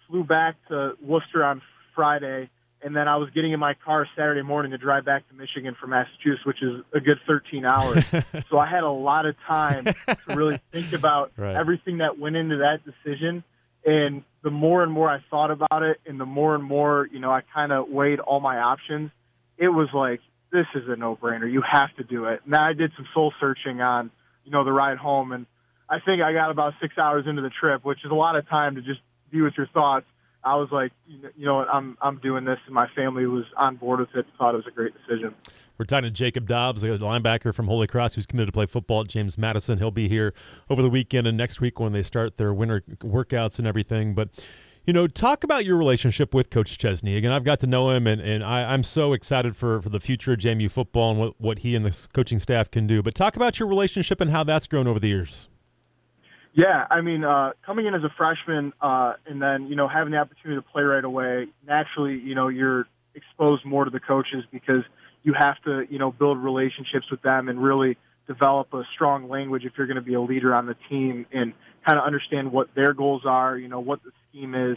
flew 0.07 0.25
back 0.25 0.57
to 0.69 0.93
Worcester 1.01 1.43
on 1.43 1.63
Friday 1.95 2.51
and 2.83 2.97
then 2.97 3.07
I 3.07 3.17
was 3.17 3.31
getting 3.31 3.53
in 3.53 3.61
my 3.61 3.75
car 3.75 4.07
Saturday 4.17 4.43
morning 4.43 4.73
to 4.73 4.79
drive 4.79 5.05
back 5.05 5.29
to 5.29 5.35
Michigan 5.35 5.77
from 5.81 5.91
Massachusetts, 5.91 6.45
which 6.45 6.63
is 6.63 6.83
a 6.93 7.01
good 7.01 7.19
13 7.27 7.65
hours. 7.65 8.05
so 8.51 8.59
I 8.59 8.67
had 8.69 8.83
a 8.83 8.91
lot 8.91 9.27
of 9.27 9.37
time 9.47 9.85
to 9.85 10.19
really 10.29 10.61
think 10.73 10.93
about 10.93 11.33
right. 11.37 11.55
everything 11.55 11.99
that 11.99 12.19
went 12.19 12.37
into 12.37 12.59
that 12.59 12.81
decision. 12.85 13.45
And 13.85 14.25
the 14.43 14.51
more 14.51 14.83
and 14.83 14.93
more 14.93 15.09
I 15.09 15.23
thought 15.31 15.51
about 15.51 15.83
it, 15.83 16.01
and 16.07 16.19
the 16.19 16.27
more 16.27 16.55
and 16.55 16.65
more, 16.65 17.09
you 17.11 17.21
know, 17.21 17.31
I 17.31 17.43
kind 17.55 17.73
of 17.73 17.89
weighed 17.89 18.21
all 18.21 18.41
my 18.41 18.59
options, 18.59 19.11
it 19.59 19.69
was 19.69 19.89
like, 19.95 20.21
this 20.53 20.67
is 20.75 20.83
a 20.89 20.97
no-brainer. 20.97 21.51
You 21.51 21.63
have 21.63 21.95
to 21.97 22.05
do 22.05 22.27
it. 22.27 22.41
Now 22.47 22.69
I 22.69 22.75
did 22.75 22.93
some 22.97 23.07
soul 23.15 23.33
searching 23.41 23.81
on, 23.81 24.11
you 24.45 24.53
know, 24.53 24.65
the 24.65 24.73
ride 24.73 24.99
home, 24.99 25.33
and 25.33 25.47
I 25.89 26.01
think 26.01 26.23
I 26.23 26.33
got 26.33 26.51
about 26.51 26.75
six 26.81 26.99
hours 26.99 27.27
into 27.27 27.43
the 27.43 27.51
trip, 27.51 27.85
which 27.85 28.05
is 28.05 28.11
a 28.11 28.15
lot 28.15 28.37
of 28.37 28.49
time 28.49 28.75
to 28.75 28.83
just 28.83 29.01
be 29.31 29.41
with 29.41 29.55
your 29.57 29.67
thoughts 29.69 30.07
I 30.45 30.57
was 30.57 30.69
like, 30.73 30.93
you 31.07 31.47
know, 31.47 31.65
I'm 31.65 31.97
I'm 32.01 32.19
doing 32.19 32.45
this, 32.45 32.59
and 32.67 32.75
my 32.75 32.89
family 32.95 33.27
was 33.27 33.45
on 33.57 33.77
board 33.77 34.01
with 34.01 34.15
it. 34.15 34.27
Thought 34.39 34.55
it 34.55 34.59
was 34.59 34.67
a 34.67 34.71
great 34.71 34.93
decision. 34.95 35.35
We're 35.79 35.87
talking 35.87 36.05
to 36.05 36.11
Jacob 36.11 36.47
Dobbs, 36.47 36.85
a 36.85 36.89
linebacker 36.99 37.55
from 37.55 37.67
Holy 37.67 37.87
Cross, 37.87 38.15
who's 38.15 38.27
committed 38.27 38.49
to 38.49 38.53
play 38.53 38.67
football 38.67 39.01
at 39.01 39.09
James 39.09 39.39
Madison. 39.39 39.79
He'll 39.79 39.91
be 39.91 40.09
here 40.09 40.35
over 40.69 40.83
the 40.83 40.91
weekend 40.91 41.27
and 41.27 41.37
next 41.37 41.61
week 41.61 41.81
when 41.81 41.93
they 41.93 42.03
start 42.03 42.37
their 42.37 42.53
winter 42.53 42.83
workouts 43.01 43.59
and 43.59 43.67
everything. 43.67 44.15
But 44.15 44.29
you 44.85 44.93
know, 44.93 45.07
talk 45.07 45.45
about 45.45 45.65
your 45.65 45.77
relationship 45.77 46.35
with 46.35 46.51
Coach 46.51 46.77
Chesney. 46.77 47.17
Again, 47.17 47.33
I've 47.33 47.45
got 47.45 47.61
to 47.61 47.67
know 47.67 47.91
him, 47.91 48.07
and, 48.07 48.21
and 48.21 48.43
I, 48.43 48.75
am 48.75 48.83
so 48.83 49.13
excited 49.13 49.57
for, 49.57 49.81
for 49.81 49.89
the 49.89 50.01
future 50.01 50.33
of 50.33 50.41
JMU 50.41 50.71
football 50.71 51.13
and 51.13 51.21
what, 51.21 51.41
what 51.41 51.59
he 51.61 51.77
and 51.77 51.87
the 51.87 52.09
coaching 52.13 52.41
staff 52.41 52.71
can 52.71 52.87
do. 52.87 53.03
But 53.03 53.15
talk 53.15 53.37
about 53.37 53.61
your 53.61 53.69
relationship 53.69 54.21
and 54.21 54.31
how 54.31 54.43
that's 54.43 54.67
grown 54.67 54.89
over 54.89 54.99
the 54.99 55.09
years. 55.09 55.49
Yeah, 56.55 56.87
I 56.91 57.01
mean, 57.01 57.25
uh, 57.25 57.53
coming 57.65 57.87
in 57.87 57.95
as 57.95 58.03
a 58.05 58.13
freshman 58.17 58.73
uh, 58.81 59.15
and 59.27 59.41
then 59.41 59.69
you 59.69 59.77
know 59.77 59.89
having 59.89 60.13
the 60.13 60.19
opportunity 60.19 60.61
to 60.61 60.69
play 60.73 60.83
right 60.83 61.05
away, 61.05 61.47
naturally, 61.67 62.19
you 62.19 62.35
know, 62.35 62.49
you're 62.49 62.87
exposed 63.15 63.65
more 63.65 63.85
to 63.85 63.91
the 63.91 64.01
coaches 64.01 64.45
because 64.51 64.83
you 65.23 65.33
have 65.33 65.57
to 65.65 65.87
you 65.89 65.99
know 65.99 66.11
build 66.13 66.39
relationships 66.39 67.11
with 67.11 67.23
them 67.23 67.49
and 67.49 67.63
really 67.63 67.97
develop 68.27 68.73
a 68.75 68.83
strong 68.95 69.29
language 69.29 69.65
if 69.65 69.73
you're 69.77 69.87
going 69.87 69.97
to 69.97 70.03
be 70.03 70.15
a 70.15 70.21
leader 70.21 70.55
on 70.55 70.67
the 70.67 70.77
team 70.89 71.27
and 71.33 71.55
kind 71.87 71.99
of 71.99 72.05
understand 72.05 72.53
what 72.53 72.69
their 72.75 72.93
goals 72.95 73.23
are, 73.25 73.57
you 73.57 73.69
know, 73.69 73.81
what 73.81 74.03
the 74.05 74.11
scheme 74.29 74.55
is. 74.55 74.77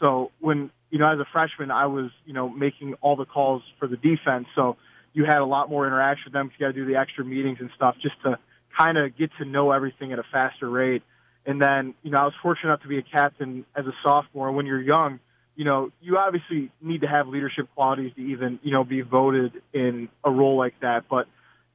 So 0.00 0.32
when 0.40 0.70
you 0.90 0.98
know 0.98 1.10
as 1.10 1.20
a 1.20 1.26
freshman, 1.32 1.70
I 1.70 1.86
was 1.86 2.10
you 2.26 2.32
know 2.32 2.48
making 2.48 2.94
all 3.00 3.14
the 3.14 3.26
calls 3.26 3.62
for 3.78 3.86
the 3.86 3.96
defense, 3.96 4.48
so 4.56 4.76
you 5.12 5.24
had 5.24 5.38
a 5.38 5.44
lot 5.44 5.70
more 5.70 5.86
interaction 5.86 6.24
with 6.26 6.32
them. 6.32 6.50
You 6.58 6.66
got 6.66 6.72
to 6.74 6.80
do 6.80 6.86
the 6.86 6.96
extra 6.96 7.24
meetings 7.24 7.58
and 7.60 7.70
stuff 7.76 7.94
just 8.02 8.20
to 8.24 8.38
kind 8.76 8.98
of 8.98 9.16
get 9.16 9.30
to 9.38 9.44
know 9.44 9.70
everything 9.70 10.12
at 10.12 10.18
a 10.18 10.24
faster 10.32 10.68
rate. 10.68 11.02
And 11.44 11.60
then, 11.60 11.94
you 12.02 12.10
know, 12.10 12.18
I 12.18 12.24
was 12.24 12.34
fortunate 12.42 12.70
enough 12.70 12.82
to 12.82 12.88
be 12.88 12.98
a 12.98 13.02
captain 13.02 13.64
as 13.74 13.86
a 13.86 13.92
sophomore. 14.04 14.52
When 14.52 14.66
you're 14.66 14.80
young, 14.80 15.18
you 15.56 15.64
know, 15.64 15.90
you 16.00 16.16
obviously 16.16 16.70
need 16.80 17.00
to 17.00 17.08
have 17.08 17.26
leadership 17.28 17.68
qualities 17.74 18.12
to 18.16 18.22
even, 18.22 18.60
you 18.62 18.70
know, 18.72 18.84
be 18.84 19.02
voted 19.02 19.52
in 19.72 20.08
a 20.24 20.30
role 20.30 20.56
like 20.56 20.74
that. 20.80 21.04
But 21.10 21.26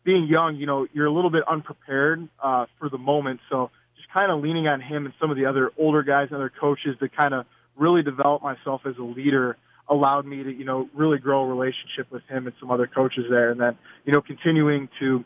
being 0.04 0.28
young, 0.28 0.56
you 0.56 0.66
know, 0.66 0.88
you're 0.94 1.06
a 1.06 1.12
little 1.12 1.30
bit 1.30 1.44
unprepared 1.48 2.28
uh, 2.42 2.66
for 2.80 2.90
the 2.90 2.98
moment. 2.98 3.42
So 3.50 3.70
just 3.98 4.12
kind 4.14 4.32
of 4.32 4.42
leaning 4.42 4.68
on 4.68 4.80
him 4.80 5.06
and 5.06 5.14
some 5.20 5.32
of 5.32 5.38
the 5.38 5.46
other 5.46 5.72
older 5.78 6.02
guys 6.02 6.28
and 6.30 6.38
other 6.38 6.52
coaches 6.60 6.96
to 7.00 7.10
kind 7.10 7.34
of 7.34 7.46
really 7.76 8.04
develop 8.04 8.42
myself 8.42 8.82
as 8.86 8.96
a 8.98 9.04
leader 9.04 9.58
allowed 9.90 10.26
me 10.26 10.44
to, 10.44 10.52
you 10.52 10.66
know, 10.66 10.90
really 10.94 11.18
grow 11.18 11.44
a 11.44 11.48
relationship 11.48 12.12
with 12.12 12.24
him 12.28 12.48
and 12.48 12.56
some 12.60 12.72
other 12.72 12.88
coaches 12.88 13.26
there. 13.30 13.52
And 13.52 13.60
then, 13.60 13.78
you 14.06 14.14
know, 14.14 14.22
continuing 14.22 14.90
to, 15.00 15.24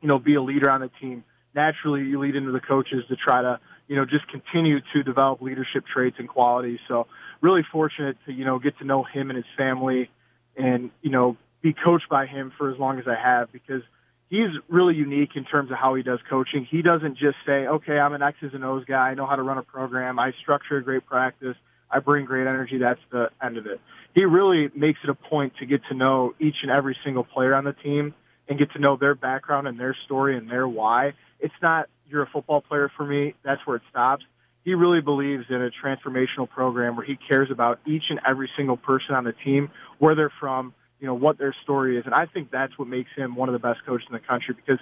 you 0.00 0.08
know, 0.08 0.18
be 0.18 0.34
a 0.34 0.42
leader 0.42 0.68
on 0.68 0.80
the 0.80 0.90
team 1.00 1.24
naturally 1.54 2.02
you 2.02 2.18
lead 2.18 2.36
into 2.36 2.52
the 2.52 2.60
coaches 2.60 3.04
to 3.08 3.16
try 3.16 3.42
to, 3.42 3.60
you 3.88 3.96
know, 3.96 4.04
just 4.04 4.26
continue 4.28 4.80
to 4.92 5.02
develop 5.02 5.42
leadership 5.42 5.84
traits 5.92 6.16
and 6.18 6.28
qualities. 6.28 6.78
So 6.88 7.06
really 7.40 7.62
fortunate 7.70 8.16
to, 8.26 8.32
you 8.32 8.44
know, 8.44 8.58
get 8.58 8.78
to 8.78 8.84
know 8.84 9.02
him 9.02 9.30
and 9.30 9.36
his 9.36 9.46
family 9.56 10.10
and, 10.56 10.90
you 11.02 11.10
know, 11.10 11.36
be 11.62 11.72
coached 11.72 12.08
by 12.08 12.26
him 12.26 12.52
for 12.58 12.70
as 12.70 12.78
long 12.78 12.98
as 12.98 13.06
I 13.06 13.14
have 13.14 13.52
because 13.52 13.82
he's 14.28 14.50
really 14.68 14.94
unique 14.94 15.36
in 15.36 15.44
terms 15.44 15.70
of 15.70 15.76
how 15.76 15.94
he 15.94 16.02
does 16.02 16.18
coaching. 16.28 16.66
He 16.68 16.82
doesn't 16.82 17.18
just 17.18 17.36
say, 17.46 17.66
okay, 17.66 17.98
I'm 17.98 18.14
an 18.14 18.22
X's 18.22 18.52
and 18.54 18.64
O's 18.64 18.84
guy. 18.84 19.10
I 19.10 19.14
know 19.14 19.26
how 19.26 19.36
to 19.36 19.42
run 19.42 19.58
a 19.58 19.62
program. 19.62 20.18
I 20.18 20.32
structure 20.40 20.78
a 20.78 20.82
great 20.82 21.06
practice. 21.06 21.56
I 21.90 21.98
bring 21.98 22.24
great 22.24 22.46
energy. 22.46 22.78
That's 22.78 23.00
the 23.10 23.30
end 23.42 23.58
of 23.58 23.66
it. 23.66 23.80
He 24.14 24.24
really 24.24 24.70
makes 24.74 25.00
it 25.04 25.10
a 25.10 25.14
point 25.14 25.54
to 25.60 25.66
get 25.66 25.82
to 25.90 25.94
know 25.94 26.34
each 26.40 26.56
and 26.62 26.70
every 26.70 26.96
single 27.04 27.24
player 27.24 27.54
on 27.54 27.64
the 27.64 27.74
team 27.74 28.14
and 28.52 28.58
get 28.58 28.70
to 28.72 28.78
know 28.78 28.96
their 28.96 29.14
background 29.14 29.66
and 29.66 29.80
their 29.80 29.96
story 30.04 30.36
and 30.36 30.50
their 30.50 30.68
why 30.68 31.14
it's 31.40 31.54
not 31.62 31.88
you're 32.08 32.22
a 32.22 32.26
football 32.26 32.60
player 32.60 32.90
for 32.94 33.06
me. 33.06 33.34
That's 33.42 33.60
where 33.66 33.76
it 33.76 33.82
stops. 33.88 34.24
He 34.62 34.74
really 34.74 35.00
believes 35.00 35.46
in 35.48 35.56
a 35.56 35.70
transformational 35.70 36.48
program 36.48 36.96
where 36.96 37.04
he 37.06 37.16
cares 37.16 37.50
about 37.50 37.80
each 37.86 38.04
and 38.10 38.20
every 38.28 38.50
single 38.56 38.76
person 38.76 39.14
on 39.14 39.24
the 39.24 39.32
team, 39.32 39.70
where 39.98 40.14
they're 40.14 40.32
from, 40.38 40.74
you 41.00 41.06
know, 41.06 41.14
what 41.14 41.38
their 41.38 41.54
story 41.62 41.96
is. 41.98 42.04
And 42.04 42.14
I 42.14 42.26
think 42.26 42.50
that's 42.50 42.78
what 42.78 42.86
makes 42.86 43.10
him 43.16 43.34
one 43.34 43.48
of 43.48 43.54
the 43.54 43.58
best 43.58 43.80
coaches 43.86 44.06
in 44.08 44.12
the 44.12 44.20
country 44.20 44.54
because 44.54 44.78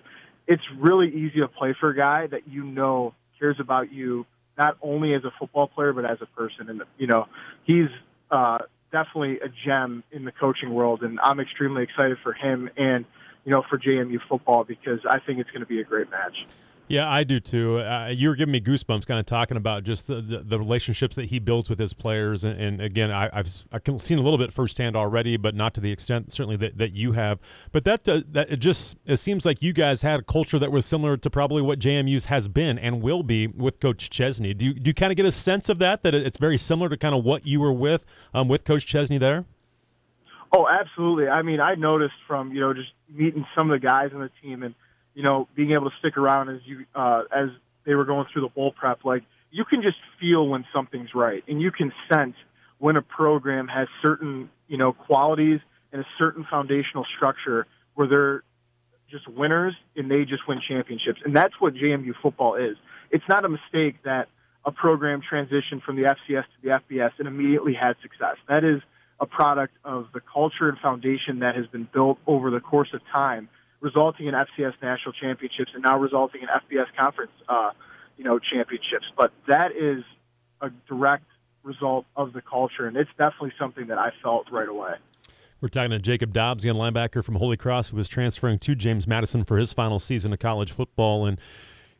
it's 0.48 0.62
really 0.76 1.08
easy 1.08 1.38
to 1.38 1.48
play 1.48 1.74
for 1.78 1.90
a 1.90 1.96
guy 1.96 2.26
that 2.26 2.48
you 2.48 2.64
know 2.64 3.14
cares 3.38 3.56
about 3.60 3.92
you 3.92 4.26
not 4.58 4.76
only 4.82 5.14
as 5.14 5.22
a 5.24 5.30
football 5.38 5.68
player 5.68 5.92
but 5.92 6.04
as 6.04 6.18
a 6.20 6.26
person. 6.26 6.68
And 6.68 6.82
you 6.98 7.06
know, 7.06 7.26
he's 7.64 7.88
uh, 8.32 8.58
definitely 8.90 9.38
a 9.38 9.48
gem 9.64 10.02
in 10.10 10.24
the 10.24 10.32
coaching 10.32 10.74
world, 10.74 11.02
and 11.04 11.20
I'm 11.22 11.38
extremely 11.38 11.84
excited 11.84 12.18
for 12.24 12.32
him 12.32 12.68
and 12.76 13.04
you 13.44 13.50
know, 13.50 13.62
for 13.68 13.78
JMU 13.78 14.18
football 14.28 14.64
because 14.64 15.00
I 15.08 15.18
think 15.20 15.38
it's 15.38 15.50
going 15.50 15.60
to 15.60 15.66
be 15.66 15.80
a 15.80 15.84
great 15.84 16.10
match. 16.10 16.46
Yeah, 16.90 17.08
I 17.08 17.22
do 17.22 17.38
too. 17.38 17.78
Uh, 17.78 18.08
you 18.12 18.30
were 18.30 18.34
giving 18.34 18.50
me 18.50 18.60
goosebumps, 18.60 19.06
kind 19.06 19.20
of 19.20 19.24
talking 19.24 19.56
about 19.56 19.84
just 19.84 20.08
the, 20.08 20.20
the, 20.20 20.38
the 20.38 20.58
relationships 20.58 21.14
that 21.14 21.26
he 21.26 21.38
builds 21.38 21.70
with 21.70 21.78
his 21.78 21.92
players, 21.92 22.42
and, 22.42 22.60
and 22.60 22.82
again, 22.82 23.12
I, 23.12 23.30
have 23.32 23.48
I've 23.70 24.02
seen 24.02 24.18
a 24.18 24.22
little 24.22 24.38
bit 24.38 24.52
firsthand 24.52 24.96
already, 24.96 25.36
but 25.36 25.54
not 25.54 25.72
to 25.74 25.80
the 25.80 25.92
extent 25.92 26.32
certainly 26.32 26.56
that, 26.56 26.78
that 26.78 26.92
you 26.92 27.12
have. 27.12 27.38
But 27.70 27.84
that 27.84 28.08
uh, 28.08 28.22
that 28.32 28.50
it 28.50 28.56
just 28.56 28.96
it 29.06 29.18
seems 29.18 29.46
like 29.46 29.62
you 29.62 29.72
guys 29.72 30.02
had 30.02 30.18
a 30.18 30.22
culture 30.24 30.58
that 30.58 30.72
was 30.72 30.84
similar 30.84 31.16
to 31.16 31.30
probably 31.30 31.62
what 31.62 31.78
JMU's 31.78 32.24
has 32.24 32.48
been 32.48 32.76
and 32.76 33.00
will 33.00 33.22
be 33.22 33.46
with 33.46 33.78
Coach 33.78 34.10
Chesney. 34.10 34.52
Do 34.52 34.66
you, 34.66 34.74
do 34.74 34.88
you 34.88 34.94
kind 34.94 35.12
of 35.12 35.16
get 35.16 35.26
a 35.26 35.32
sense 35.32 35.68
of 35.68 35.78
that 35.78 36.02
that 36.02 36.12
it's 36.12 36.38
very 36.38 36.58
similar 36.58 36.88
to 36.88 36.96
kind 36.96 37.14
of 37.14 37.24
what 37.24 37.46
you 37.46 37.60
were 37.60 37.72
with 37.72 38.04
um, 38.34 38.48
with 38.48 38.64
Coach 38.64 38.84
Chesney 38.84 39.18
there? 39.18 39.44
Oh, 40.52 40.66
absolutely. 40.68 41.28
I 41.28 41.42
mean, 41.42 41.60
I 41.60 41.74
noticed 41.74 42.14
from 42.26 42.52
you 42.52 42.60
know 42.60 42.74
just 42.74 42.90
meeting 43.08 43.46
some 43.54 43.70
of 43.70 43.80
the 43.80 43.86
guys 43.86 44.10
on 44.14 44.20
the 44.20 44.30
team 44.42 44.62
and 44.62 44.74
you 45.14 45.22
know 45.22 45.48
being 45.54 45.72
able 45.72 45.90
to 45.90 45.96
stick 45.98 46.16
around 46.16 46.48
as 46.48 46.60
you 46.64 46.84
uh, 46.94 47.22
as 47.34 47.48
they 47.86 47.94
were 47.94 48.04
going 48.04 48.26
through 48.32 48.42
the 48.42 48.48
bowl 48.48 48.72
prep. 48.72 49.04
Like 49.04 49.22
you 49.50 49.64
can 49.64 49.82
just 49.82 49.96
feel 50.20 50.48
when 50.48 50.64
something's 50.72 51.14
right, 51.14 51.44
and 51.46 51.60
you 51.60 51.70
can 51.70 51.92
sense 52.12 52.34
when 52.78 52.96
a 52.96 53.02
program 53.02 53.68
has 53.68 53.88
certain 54.02 54.50
you 54.66 54.76
know 54.76 54.92
qualities 54.92 55.60
and 55.92 56.02
a 56.02 56.06
certain 56.18 56.46
foundational 56.50 57.04
structure 57.16 57.66
where 57.94 58.08
they're 58.08 58.42
just 59.10 59.28
winners 59.28 59.74
and 59.96 60.10
they 60.10 60.24
just 60.24 60.46
win 60.46 60.60
championships. 60.66 61.20
And 61.24 61.34
that's 61.34 61.54
what 61.58 61.74
JMU 61.74 62.12
football 62.22 62.54
is. 62.54 62.76
It's 63.10 63.24
not 63.28 63.44
a 63.44 63.48
mistake 63.48 63.96
that 64.04 64.28
a 64.64 64.70
program 64.70 65.20
transitioned 65.20 65.82
from 65.84 65.96
the 65.96 66.02
FCS 66.02 66.44
to 66.44 66.62
the 66.62 66.68
FBS 66.68 67.10
and 67.18 67.26
immediately 67.26 67.74
had 67.74 67.96
success. 68.02 68.36
That 68.48 68.62
is 68.62 68.82
a 69.20 69.26
product 69.26 69.74
of 69.84 70.06
the 70.14 70.20
culture 70.20 70.68
and 70.68 70.78
foundation 70.78 71.40
that 71.40 71.54
has 71.54 71.66
been 71.66 71.88
built 71.92 72.18
over 72.26 72.50
the 72.50 72.60
course 72.60 72.88
of 72.94 73.00
time 73.12 73.48
resulting 73.80 74.26
in 74.26 74.34
FCS 74.34 74.74
national 74.82 75.12
championships 75.12 75.72
and 75.74 75.82
now 75.82 75.98
resulting 75.98 76.42
in 76.42 76.48
FBS 76.48 76.86
conference, 76.98 77.32
uh, 77.48 77.70
you 78.16 78.24
know, 78.24 78.38
championships. 78.38 79.06
But 79.16 79.32
that 79.48 79.72
is 79.72 80.04
a 80.60 80.70
direct 80.88 81.24
result 81.62 82.06
of 82.16 82.32
the 82.32 82.42
culture, 82.42 82.86
and 82.86 82.96
it's 82.96 83.10
definitely 83.18 83.52
something 83.58 83.88
that 83.88 83.98
I 83.98 84.10
felt 84.22 84.46
right 84.50 84.68
away. 84.68 84.92
We're 85.60 85.68
talking 85.68 85.90
to 85.90 85.98
Jacob 85.98 86.32
Dobbs, 86.32 86.64
again, 86.64 86.76
linebacker 86.76 87.22
from 87.22 87.34
Holy 87.34 87.56
Cross, 87.56 87.90
who 87.90 87.96
was 87.96 88.08
transferring 88.08 88.58
to 88.60 88.74
James 88.74 89.06
Madison 89.06 89.44
for 89.44 89.58
his 89.58 89.74
final 89.74 89.98
season 89.98 90.32
of 90.32 90.38
college 90.38 90.72
football. 90.72 91.26
And 91.26 91.38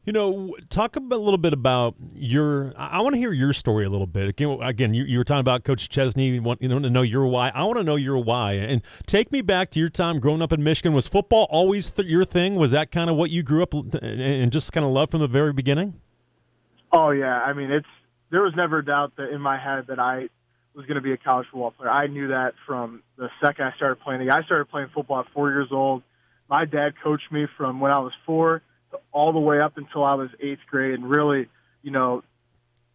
you 0.05 0.13
know, 0.13 0.57
talk 0.71 0.97
a, 0.97 1.01
little 1.01 1.39
bit 1.39 1.53
about 1.53 1.95
your. 2.15 2.73
I 2.77 3.01
want 3.01 3.15
to 3.15 3.19
hear 3.19 3.33
your 3.33 3.53
story 3.53 3.85
a 3.85 3.91
little 3.91 4.07
bit. 4.07 4.29
Again, 4.29 4.59
again, 4.63 4.95
you, 4.95 5.05
you 5.05 5.19
were 5.19 5.25
talking 5.25 5.41
about 5.41 5.65
Coach 5.65 5.89
Chesney. 5.89 6.29
You 6.29 6.43
want 6.43 6.63
you 6.63 6.69
know 6.69 6.79
to 6.79 6.89
know 6.89 7.03
your 7.03 7.27
why. 7.27 7.51
I 7.55 7.65
want 7.65 7.79
to 7.79 7.85
know 7.85 7.97
your 7.97 8.19
why, 8.19 8.53
and 8.53 8.83
take 9.07 9.31
me 9.31 9.43
back 9.43 9.71
to 9.73 9.81
your 9.81 9.91
time 9.91 10.19
growing 10.19 10.41
up 10.41 10.53
in 10.53 10.63
Michigan. 10.63 10.95
Was 10.95 11.07
football 11.07 11.47
always 11.51 11.91
th- 11.91 12.09
your 12.09 12.25
thing? 12.25 12.55
Was 12.57 12.71
that 12.71 12.91
kind 12.91 13.11
of 13.11 13.17
what 13.17 13.31
you 13.31 13.43
grew 13.43 13.63
up 13.63 13.75
and 13.75 14.51
just 14.51 14.73
kind 14.73 14.87
of 14.87 14.93
loved 14.93 15.11
from 15.11 15.21
the 15.21 15.29
very 15.29 15.53
beginning? 15.53 16.01
Oh 16.93 17.11
yeah, 17.11 17.43
I 17.43 17.53
mean, 17.53 17.71
it's 17.71 17.87
there 18.31 18.43
was 18.43 18.55
never 18.57 18.79
a 18.79 18.85
doubt 18.85 19.17
that 19.17 19.31
in 19.31 19.41
my 19.41 19.59
head 19.59 19.89
that 19.89 19.99
I 19.99 20.29
was 20.75 20.87
going 20.87 20.97
to 20.97 21.03
be 21.03 21.13
a 21.13 21.19
college 21.19 21.47
football 21.51 21.73
player. 21.73 21.91
I 21.91 22.07
knew 22.07 22.29
that 22.29 22.55
from 22.67 23.03
the 23.19 23.29
second 23.43 23.67
I 23.67 23.77
started 23.77 24.01
playing. 24.01 24.31
I 24.31 24.43
started 24.45 24.71
playing 24.71 24.89
football 24.95 25.21
at 25.21 25.27
four 25.35 25.51
years 25.51 25.69
old. 25.71 26.03
My 26.49 26.65
dad 26.65 26.95
coached 27.03 27.31
me 27.31 27.47
from 27.57 27.81
when 27.81 27.91
I 27.91 27.99
was 27.99 28.13
four 28.25 28.63
all 29.13 29.33
the 29.33 29.41
way 29.41 29.61
up 29.61 29.77
until 29.77 30.05
I 30.05 30.15
was 30.15 30.31
eighth 30.41 30.61
grade, 30.71 30.95
and 30.95 31.09
really, 31.09 31.49
you 31.83 31.91
know, 31.91 32.23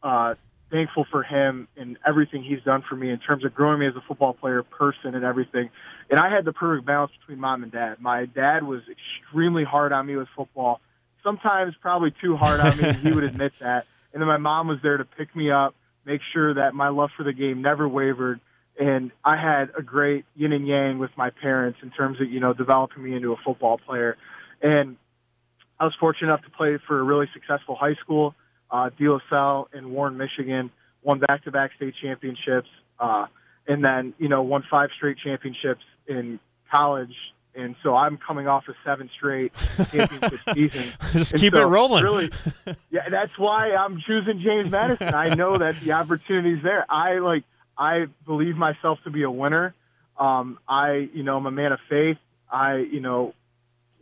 uh, 0.04 0.36
thankful 0.72 1.06
for 1.10 1.24
him 1.24 1.68
and 1.78 1.98
everything 2.06 2.44
he's 2.44 2.62
done 2.64 2.84
for 2.88 2.96
me 2.96 3.10
in 3.10 3.20
terms 3.20 3.46
of 3.46 3.54
growing 3.54 3.80
me 3.80 3.88
as 3.88 3.96
a 3.96 4.02
football 4.08 4.34
player, 4.34 4.64
person, 4.64 5.16
and 5.16 5.24
everything. 5.24 5.70
And 6.10 6.20
I 6.20 6.30
had 6.30 6.46
the 6.46 6.54
perfect 6.54 6.86
balance 6.86 7.12
between 7.20 7.40
mom 7.40 7.64
and 7.64 7.72
dad. 7.72 7.98
My 8.00 8.25
dad 8.25 8.64
was 8.64 8.82
extremely 8.90 9.64
hard 9.64 9.92
on 9.92 10.06
me 10.06 10.16
with 10.16 10.28
football, 10.36 10.82
sometimes 11.24 11.75
probably 11.82 12.14
too 12.22 12.36
hard 12.36 12.60
on 12.60 12.78
me. 12.78 12.94
he 12.94 13.12
would 13.12 13.24
admit 13.32 13.54
that. 13.60 13.86
And 14.14 14.22
then 14.22 14.28
my 14.28 14.38
mom 14.38 14.68
was 14.68 14.80
there 14.82 14.98
to 14.98 15.06
pick 15.06 15.36
me 15.36 15.52
up, 15.52 15.75
make 16.06 16.22
sure 16.34 16.54
that 16.54 16.74
my 16.74 16.90
love 16.90 17.12
for 17.16 17.24
the 17.24 17.34
game 17.34 17.62
never 17.62 17.88
wavered. 17.88 18.40
And 18.80 19.12
I 19.24 19.38
had 19.38 19.72
a 19.78 19.82
great 19.82 20.25
yin 20.36 20.52
and 20.52 20.68
yang 20.68 21.00
with 21.00 21.12
my 21.16 21.30
parents 21.30 21.80
in 21.82 21.92
terms 21.92 22.20
of, 22.20 22.30
you 22.30 22.40
know, 22.40 22.54
developing 22.54 23.04
me 23.04 23.16
into 23.16 23.32
a 23.32 23.38
football 23.38 23.78
player. 23.78 24.18
And 24.62 24.98
I 25.79 25.86
was 25.86 25.94
fortunate 26.00 26.27
enough 26.27 26.44
to 26.44 26.50
play 26.51 26.77
for 26.88 27.00
a 27.00 27.03
really 27.03 27.27
successful 27.34 27.75
high 27.75 27.96
school, 27.96 28.36
uh, 28.72 28.89
De 28.98 29.10
La 29.10 29.20
Salle 29.29 29.67
in 29.74 29.91
Warren, 29.91 30.17
Michigan, 30.17 30.72
won 31.03 31.20
back-to-back 31.20 31.72
state 31.75 31.94
championships, 32.01 32.70
uh, 33.00 33.27
and 33.67 33.84
then, 33.84 34.13
you 34.17 34.29
know, 34.29 34.41
won 34.41 34.63
five 34.70 34.89
straight 34.96 35.17
championships 35.17 35.84
in 36.08 36.39
college. 36.72 37.15
And 37.55 37.75
so 37.84 37.96
I'm 37.96 38.17
coming 38.17 38.48
off 38.48 38.65
a 38.67 38.74
seven 38.84 39.10
straight 39.15 39.53
championship 39.91 40.39
season. 40.53 40.94
Just 41.13 41.34
and 41.34 41.41
keep 41.41 41.53
so 41.53 41.62
it 41.62 41.65
rolling. 41.65 42.03
Really, 42.03 42.29
yeah, 42.91 43.08
that's 43.10 43.38
why 43.38 43.74
I'm 43.74 44.01
choosing 44.05 44.41
James 44.41 44.72
Madison. 44.72 45.13
I 45.13 45.36
know 45.36 45.58
that 45.58 45.79
the 45.79 45.94
opportunity's 45.94 46.62
there. 46.63 46.86
I 46.89 47.20
like, 47.20 47.44
I 47.77 48.08
believe 48.25 48.58
myself 48.58 49.00
to 49.05 49.10
be 49.10 49.24
a 49.24 49.32
winner. 49.32 49.74
Um, 50.17 50.60
I, 50.67 51.10
you 51.13 51.24
know, 51.24 51.38
I'm 51.38 51.46
a 51.46 51.51
man 51.51 51.72
of 51.72 51.79
faith. 51.89 52.17
I, 52.51 52.77
you 52.77 53.00
know, 53.00 53.34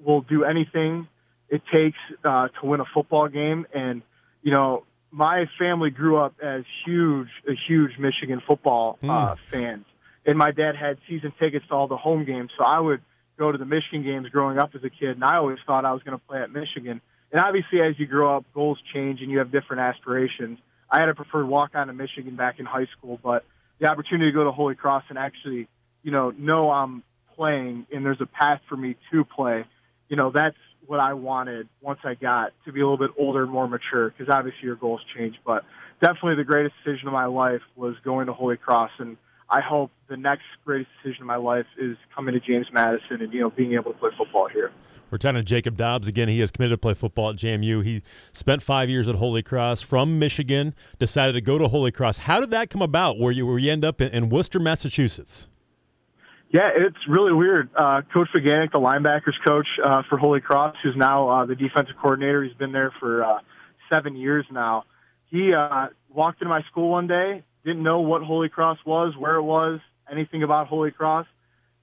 will 0.04 0.22
do 0.22 0.44
anything 0.44 1.08
it 1.54 1.62
takes 1.72 1.98
uh, 2.26 2.48
to 2.48 2.66
win 2.66 2.80
a 2.80 2.86
football 2.96 3.28
game. 3.28 3.68
And 3.74 4.02
you 4.42 4.52
know, 4.52 4.86
my 5.12 5.46
family 5.60 5.92
grew 5.92 6.18
up 6.18 6.34
as 6.44 6.64
huge, 6.84 7.30
a 7.48 7.54
huge 7.68 7.92
Michigan 8.00 8.42
football 8.46 8.98
uh, 9.04 9.06
mm. 9.06 9.38
fans, 9.52 9.86
and 10.26 10.36
my 10.36 10.52
dad 10.52 10.76
had 10.76 10.98
season 11.08 11.32
tickets 11.40 11.66
to 11.68 11.76
all 11.76 11.88
the 11.88 11.98
home 11.98 12.26
games, 12.26 12.50
so 12.58 12.64
I 12.64 12.80
would 12.80 13.02
go 13.38 13.52
to 13.52 13.58
the 13.58 13.66
Michigan 13.66 14.04
games 14.04 14.30
growing 14.30 14.58
up 14.58 14.72
as 14.74 14.84
a 14.84 14.90
kid, 14.90 15.12
and 15.12 15.24
I 15.24 15.36
always 15.38 15.60
thought 15.66 15.86
I 15.86 15.94
was 15.94 16.02
going 16.02 16.18
to 16.18 16.26
play 16.26 16.42
at 16.42 16.52
Michigan. 16.52 17.02
And 17.32 17.42
obviously, 17.42 17.82
as 17.82 17.98
you 18.00 18.08
grow 18.08 18.38
up, 18.38 18.46
goals 18.54 18.80
change 18.94 19.22
and 19.22 19.30
you 19.32 19.40
have 19.40 19.52
different 19.52 19.82
aspirations. 19.82 20.60
I 20.90 21.00
had 21.00 21.10
a 21.10 21.16
preferred 21.16 21.48
walk 21.48 21.72
on 21.74 21.88
to 21.88 21.94
Michigan 21.94 22.36
back 22.36 22.60
in 22.60 22.66
high 22.66 22.88
school, 22.98 23.20
but 23.24 23.44
the 23.80 23.88
opportunity 23.88 24.32
to 24.32 24.36
go 24.36 24.44
to 24.44 24.52
Holy 24.52 24.76
Cross 24.76 25.06
and 25.10 25.18
actually, 25.18 25.68
you 26.04 26.12
know, 26.12 26.32
know 26.32 26.70
I'm 26.70 27.04
playing 27.36 27.88
and 27.92 28.06
there's 28.06 28.22
a 28.22 28.28
path 28.28 28.62
for 28.70 28.78
me 28.78 28.96
to 29.12 29.26
play, 29.26 29.66
you 30.10 30.16
know, 30.16 30.32
that's 30.32 30.58
what 30.88 31.00
I 31.00 31.14
wanted 31.14 31.68
once 31.82 32.00
I 32.04 32.14
got 32.16 32.52
to 32.66 32.72
be 32.72 32.82
a 32.82 32.84
little 32.84 32.98
bit 32.98 33.12
older 33.18 33.48
more 33.48 33.68
mature 33.68 34.10
because 34.10 34.34
obviously 34.34 34.64
your 34.64 34.76
goals 34.76 35.02
change. 35.16 35.36
But 35.46 35.64
definitely 36.02 36.36
the 36.36 36.44
greatest 36.44 36.76
decision 36.84 37.08
of 37.08 37.14
my 37.14 37.26
life 37.26 37.62
was 37.76 37.96
going 38.04 38.28
to 38.28 38.34
Holy 38.34 38.58
Cross, 38.58 38.92
and 39.00 39.18
I 39.50 39.62
hope 39.62 39.92
the 40.10 40.18
next 40.18 40.44
greatest 40.66 40.90
decision 41.02 41.24
of 41.24 41.28
my 41.28 41.36
life 41.38 41.66
is 41.78 41.98
coming 42.16 42.34
to 42.34 42.40
James 42.40 42.68
Madison 42.74 43.22
and 43.22 43.34
you 43.34 43.42
know 43.42 43.50
being 43.50 43.74
able 43.74 43.94
to 43.94 44.00
play 44.00 44.10
football 44.18 44.48
here. 44.48 44.72
To 45.12 45.44
Jacob 45.44 45.78
Dobbs 45.78 46.08
again. 46.08 46.28
He 46.28 46.40
has 46.40 46.50
committed 46.50 46.74
to 46.74 46.78
play 46.80 46.96
football 46.96 47.30
at 47.30 47.36
JMU. 47.36 47.84
He 47.84 48.02
spent 48.32 48.64
five 48.64 48.90
years 48.90 49.08
at 49.08 49.14
Holy 49.14 49.44
Cross 49.44 49.84
from 49.84 50.18
Michigan. 50.18 50.74
Decided 50.98 51.34
to 51.34 51.42
go 51.42 51.60
to 51.60 51.68
Holy 51.68 51.92
Cross. 51.92 52.20
How 52.20 52.40
did 52.40 52.50
that 52.50 52.72
come 52.72 52.82
about? 52.82 53.20
Where 53.20 53.32
you 53.32 53.46
where 53.46 53.60
you 53.60 53.72
end 53.72 53.86
up 53.86 54.02
in, 54.02 54.10
in 54.10 54.30
Worcester, 54.30 54.60
Massachusetts? 54.60 55.46
Yeah, 56.54 56.70
it's 56.76 57.08
really 57.10 57.34
weird. 57.34 57.72
Uh, 57.76 58.04
coach 58.14 58.28
Viganic, 58.34 58.72
the 58.72 58.80
linebackers 58.80 59.34
coach 59.44 59.66
uh, 59.84 60.04
for 60.08 60.20
Holy 60.20 60.40
Cross, 60.40 60.76
who's 60.84 60.96
now 60.96 61.28
uh, 61.28 61.46
the 61.48 61.56
defensive 61.56 61.96
coordinator, 62.00 62.44
he's 62.44 62.54
been 62.54 62.72
there 62.72 62.94
for 63.00 63.24
uh, 63.24 63.40
seven 63.92 64.16
years 64.16 64.46
now. 64.52 64.84
He 65.32 65.52
uh, 65.52 65.88
walked 66.14 66.44
into 66.44 66.50
my 66.50 66.62
school 66.70 66.90
one 66.90 67.08
day, 67.08 67.42
didn't 67.66 67.82
know 67.82 68.02
what 68.02 68.22
Holy 68.22 68.50
Cross 68.50 68.78
was, 68.86 69.18
where 69.18 69.34
it 69.38 69.42
was, 69.42 69.80
anything 70.10 70.44
about 70.44 70.68
Holy 70.68 70.92
Cross. 70.92 71.26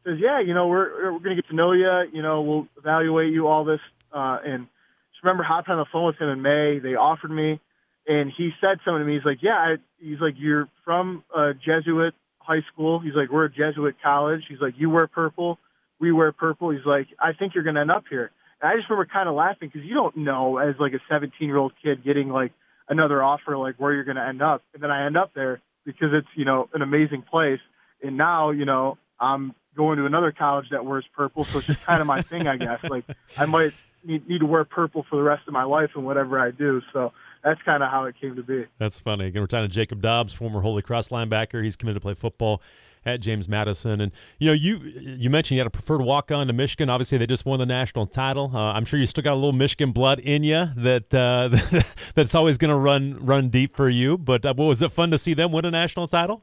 Says, 0.07 0.19
yeah, 0.21 0.41
you 0.41 0.55
know, 0.55 0.69
we're 0.69 1.15
we're 1.15 1.19
to 1.19 1.35
get 1.35 1.49
to 1.49 1.57
know 1.57 1.73
you. 1.73 2.03
You 2.13 2.23
know, 2.23 2.43
we'll 2.43 2.69
evaluate 2.79 3.33
you, 3.33 3.49
all 3.49 3.65
this. 3.65 3.81
Uh, 4.13 4.39
and 4.45 4.69
just 5.13 5.25
remember 5.25 5.43
hopping 5.43 5.73
on 5.73 5.79
the 5.79 5.87
phone 5.93 6.07
with 6.07 6.17
him 6.17 6.29
in 6.29 6.43
May. 6.43 6.79
They 6.79 6.95
offered 6.95 7.33
me, 7.33 7.59
and 8.07 8.33
he 8.35 8.53
said 8.61 8.79
something 8.85 9.01
to 9.01 9.05
me. 9.05 9.15
He's 9.15 9.25
like, 9.25 9.43
yeah, 9.43 9.57
I, 9.57 9.77
he's 9.99 10.21
like, 10.21 10.35
you're 10.39 10.69
from 10.85 11.25
a 11.37 11.55
Jesuit 11.55 12.15
high 12.41 12.63
school. 12.73 12.99
He's 12.99 13.15
like, 13.15 13.31
we're 13.31 13.45
a 13.45 13.51
Jesuit 13.51 13.97
college. 14.05 14.43
He's 14.49 14.61
like, 14.61 14.75
you 14.77 14.91
wear 14.91 15.07
purple, 15.07 15.59
we 15.99 16.13
wear 16.13 16.33
purple. 16.33 16.71
He's 16.71 16.85
like, 16.85 17.09
I 17.19 17.33
think 17.33 17.55
you're 17.55 17.65
going 17.65 17.77
to 17.77 17.83
end 17.83 17.91
up 17.91 18.05
here. 18.09 18.31
And 18.61 18.71
I 18.71 18.77
just 18.77 18.91
remember 18.91 19.11
kind 19.13 19.29
of 19.29 19.35
laughing 19.35 19.71
because 19.73 19.87
you 19.87 19.95
don't 19.95 20.17
know 20.17 20.59
as 20.59 20.75
like 20.79 20.93
a 20.93 21.01
17 21.09 21.47
year 21.47 21.57
old 21.57 21.73
kid 21.83 22.05
getting 22.05 22.29
like 22.29 22.53
another 22.89 23.23
offer 23.23 23.57
like 23.57 23.77
where 23.77 23.93
you're 23.93 24.05
going 24.05 24.17
to 24.17 24.27
end 24.27 24.43
up. 24.43 24.63
And 24.75 24.83
then 24.83 24.91
I 24.91 25.07
end 25.07 25.17
up 25.17 25.33
there 25.35 25.61
because 25.85 26.09
it's, 26.13 26.29
you 26.35 26.45
know, 26.45 26.69
an 26.75 26.83
amazing 26.83 27.23
place. 27.23 27.61
And 28.03 28.17
now, 28.17 28.51
you 28.51 28.65
know, 28.65 28.99
I'm 29.19 29.55
going 29.77 29.99
to 29.99 30.07
another 30.07 30.33
college 30.33 30.71
that 30.71 30.85
wears 30.85 31.05
purple. 31.15 31.45
So 31.45 31.59
it's 31.59 31.67
just 31.67 31.85
kind 31.85 32.01
of 32.01 32.07
my 32.07 32.23
thing, 32.23 32.47
I 32.47 32.57
guess. 32.57 32.83
Like 32.85 33.05
I 33.39 33.47
might 33.47 33.73
need, 34.05 34.29
need 34.29 34.41
to 34.41 34.47
wear 34.47 34.65
purple 34.65 35.05
for 35.09 35.17
the 35.17 35.23
rest 35.23 35.47
of 35.47 35.53
my 35.53 35.65
life 35.65 35.91
and 35.95 36.05
whatever 36.05 36.39
I 36.39 36.51
do. 36.51 36.83
So 36.93 37.13
that's 37.45 37.61
kind 37.63 37.83
of 37.83 37.91
how 37.91 38.05
it 38.05 38.15
came 38.21 38.37
to 38.37 38.43
be. 38.43 38.67
That's 38.79 39.01
funny. 39.01 39.27
Again, 39.27 39.43
we're 39.43 39.47
talking 39.47 39.69
to 39.69 39.75
Jacob 39.75 40.03
Dobbs, 40.03 40.35
former 40.35 40.61
Holy 40.61 40.83
Cross 40.83 41.09
linebacker. 41.09 41.63
He's 41.63 41.77
committed 41.77 42.03
to 42.03 42.05
play 42.05 42.15
football 42.15 42.61
at 43.05 43.21
James 43.21 43.49
Madison. 43.49 44.01
And 44.01 44.13
you 44.39 44.47
know, 44.47 44.53
you 44.53 44.79
you 44.79 45.31
mentioned 45.31 45.57
you 45.57 45.61
had 45.61 45.67
a 45.67 45.71
preferred 45.71 46.03
walk 46.03 46.31
on 46.31 46.47
to 46.47 46.53
Michigan. 46.53 46.91
Obviously, 46.91 47.19
they 47.19 47.27
just 47.27 47.47
won 47.47 47.59
the 47.59 47.67
national 47.67 48.07
title. 48.07 48.51
Uh, 48.55 48.73
I'm 48.73 48.85
sure 48.85 48.99
you 48.99 49.07
still 49.07 49.25
got 49.25 49.33
a 49.33 49.35
little 49.35 49.53
Michigan 49.53 49.93
blood 49.93 50.19
in 50.21 50.45
you 50.45 50.69
that 50.77 51.15
uh, 51.15 51.49
that's 52.15 52.35
always 52.35 52.59
going 52.59 52.71
to 52.71 52.77
run 52.77 53.25
run 53.25 53.49
deep 53.49 53.77
for 53.77 53.89
you. 53.89 54.19
But 54.19 54.45
uh, 54.45 54.55
was 54.57 54.83
it 54.83 54.93
fun 54.93 55.11
to 55.11 55.19
see 55.19 55.35
them 55.35 55.53
win 55.53 55.65
a 55.65 55.71
national 55.71 56.09
title? 56.09 56.43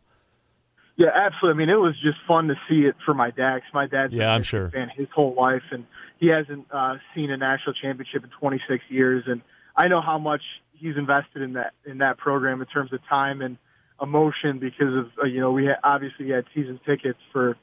Yeah, 0.96 1.10
absolutely. 1.14 1.64
I 1.64 1.66
mean, 1.68 1.76
it 1.76 1.80
was 1.80 1.94
just 2.02 2.18
fun 2.28 2.48
to 2.48 2.56
see 2.68 2.82
it 2.82 2.96
for 3.06 3.14
my 3.14 3.30
dad. 3.30 3.62
My 3.72 3.86
dad's 3.86 4.14
yeah, 4.14 4.34
I'm 4.34 4.42
sure, 4.42 4.72
fan 4.72 4.90
his 4.96 5.08
whole 5.14 5.36
life, 5.36 5.62
and 5.72 5.86
he 6.20 6.28
hasn't 6.28 6.66
uh, 6.72 6.96
seen 7.14 7.30
a 7.30 7.38
national 7.38 7.74
championship 7.74 8.24
in 8.24 8.32
26 8.40 8.84
years. 8.90 9.24
And 9.28 9.42
I 9.76 9.88
know 9.90 10.02
how 10.02 10.18
much 10.18 10.42
he's 10.80 10.98
invested 10.98 11.42
in 11.42 11.54
that 11.54 11.74
in 11.86 12.00
that 12.00 12.18
program 12.18 12.62
in 12.62 12.68
terms 12.68 12.94
of 12.94 13.00
time 13.08 13.42
and 13.42 13.58
emotion 14.02 14.60
because 14.60 14.96
of 14.96 15.06
uh, 15.24 15.26
you 15.26 15.40
know 15.40 15.52
we 15.52 15.66
had, 15.66 15.78
obviously 15.84 16.30
had 16.30 16.46
season 16.54 16.80
tickets 16.86 17.20
for 17.32 17.58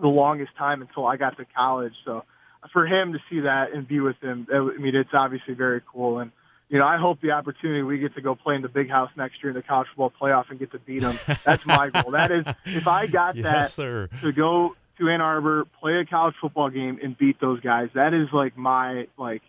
the 0.00 0.08
longest 0.08 0.50
time 0.56 0.82
until 0.82 1.06
I 1.06 1.16
got 1.16 1.36
to 1.38 1.44
college. 1.56 1.94
So 2.04 2.24
for 2.72 2.86
him 2.86 3.12
to 3.12 3.18
see 3.30 3.40
that 3.40 3.72
and 3.72 3.86
be 3.86 4.00
with 4.00 4.16
him, 4.22 4.46
I 4.52 4.78
mean, 4.78 4.94
it's 4.94 5.10
obviously 5.12 5.54
very 5.54 5.80
cool. 5.92 6.18
And 6.18 6.32
you 6.68 6.78
know, 6.78 6.86
I 6.86 6.96
hope 6.96 7.20
the 7.20 7.32
opportunity 7.32 7.82
we 7.82 7.98
get 7.98 8.14
to 8.14 8.22
go 8.22 8.34
play 8.34 8.54
in 8.56 8.62
the 8.62 8.68
big 8.68 8.88
house 8.88 9.10
next 9.16 9.42
year 9.42 9.50
in 9.50 9.56
the 9.56 9.62
college 9.62 9.88
football 9.88 10.12
playoff 10.20 10.50
and 10.50 10.58
get 10.58 10.72
to 10.72 10.78
beat 10.78 11.00
them. 11.00 11.18
That's 11.44 11.64
my 11.66 11.90
goal. 11.90 12.12
That 12.12 12.32
is, 12.32 12.44
if 12.64 12.88
I 12.88 13.06
got 13.06 13.36
yes, 13.36 13.44
that 13.44 13.70
sir. 13.70 14.08
to 14.22 14.32
go 14.32 14.74
to 14.98 15.08
Ann 15.08 15.20
Arbor, 15.20 15.66
play 15.80 15.96
a 15.96 16.04
college 16.06 16.34
football 16.40 16.70
game, 16.70 16.98
and 17.02 17.16
beat 17.16 17.40
those 17.40 17.60
guys, 17.60 17.90
that 17.94 18.14
is 18.14 18.28
like 18.32 18.56
my 18.56 19.06
like 19.18 19.42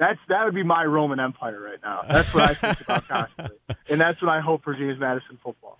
that's 0.00 0.18
that 0.28 0.44
would 0.46 0.54
be 0.54 0.64
my 0.64 0.84
Roman 0.84 1.20
Empire 1.20 1.60
right 1.60 1.78
now. 1.84 2.02
That's 2.08 2.34
what 2.34 2.50
I 2.50 2.54
think 2.54 2.80
about 2.88 3.06
constantly, 3.06 3.58
and 3.88 4.00
that's 4.00 4.20
what 4.20 4.30
I 4.30 4.40
hope 4.40 4.64
for 4.64 4.74
James 4.74 4.98
Madison 4.98 5.38
football. 5.44 5.78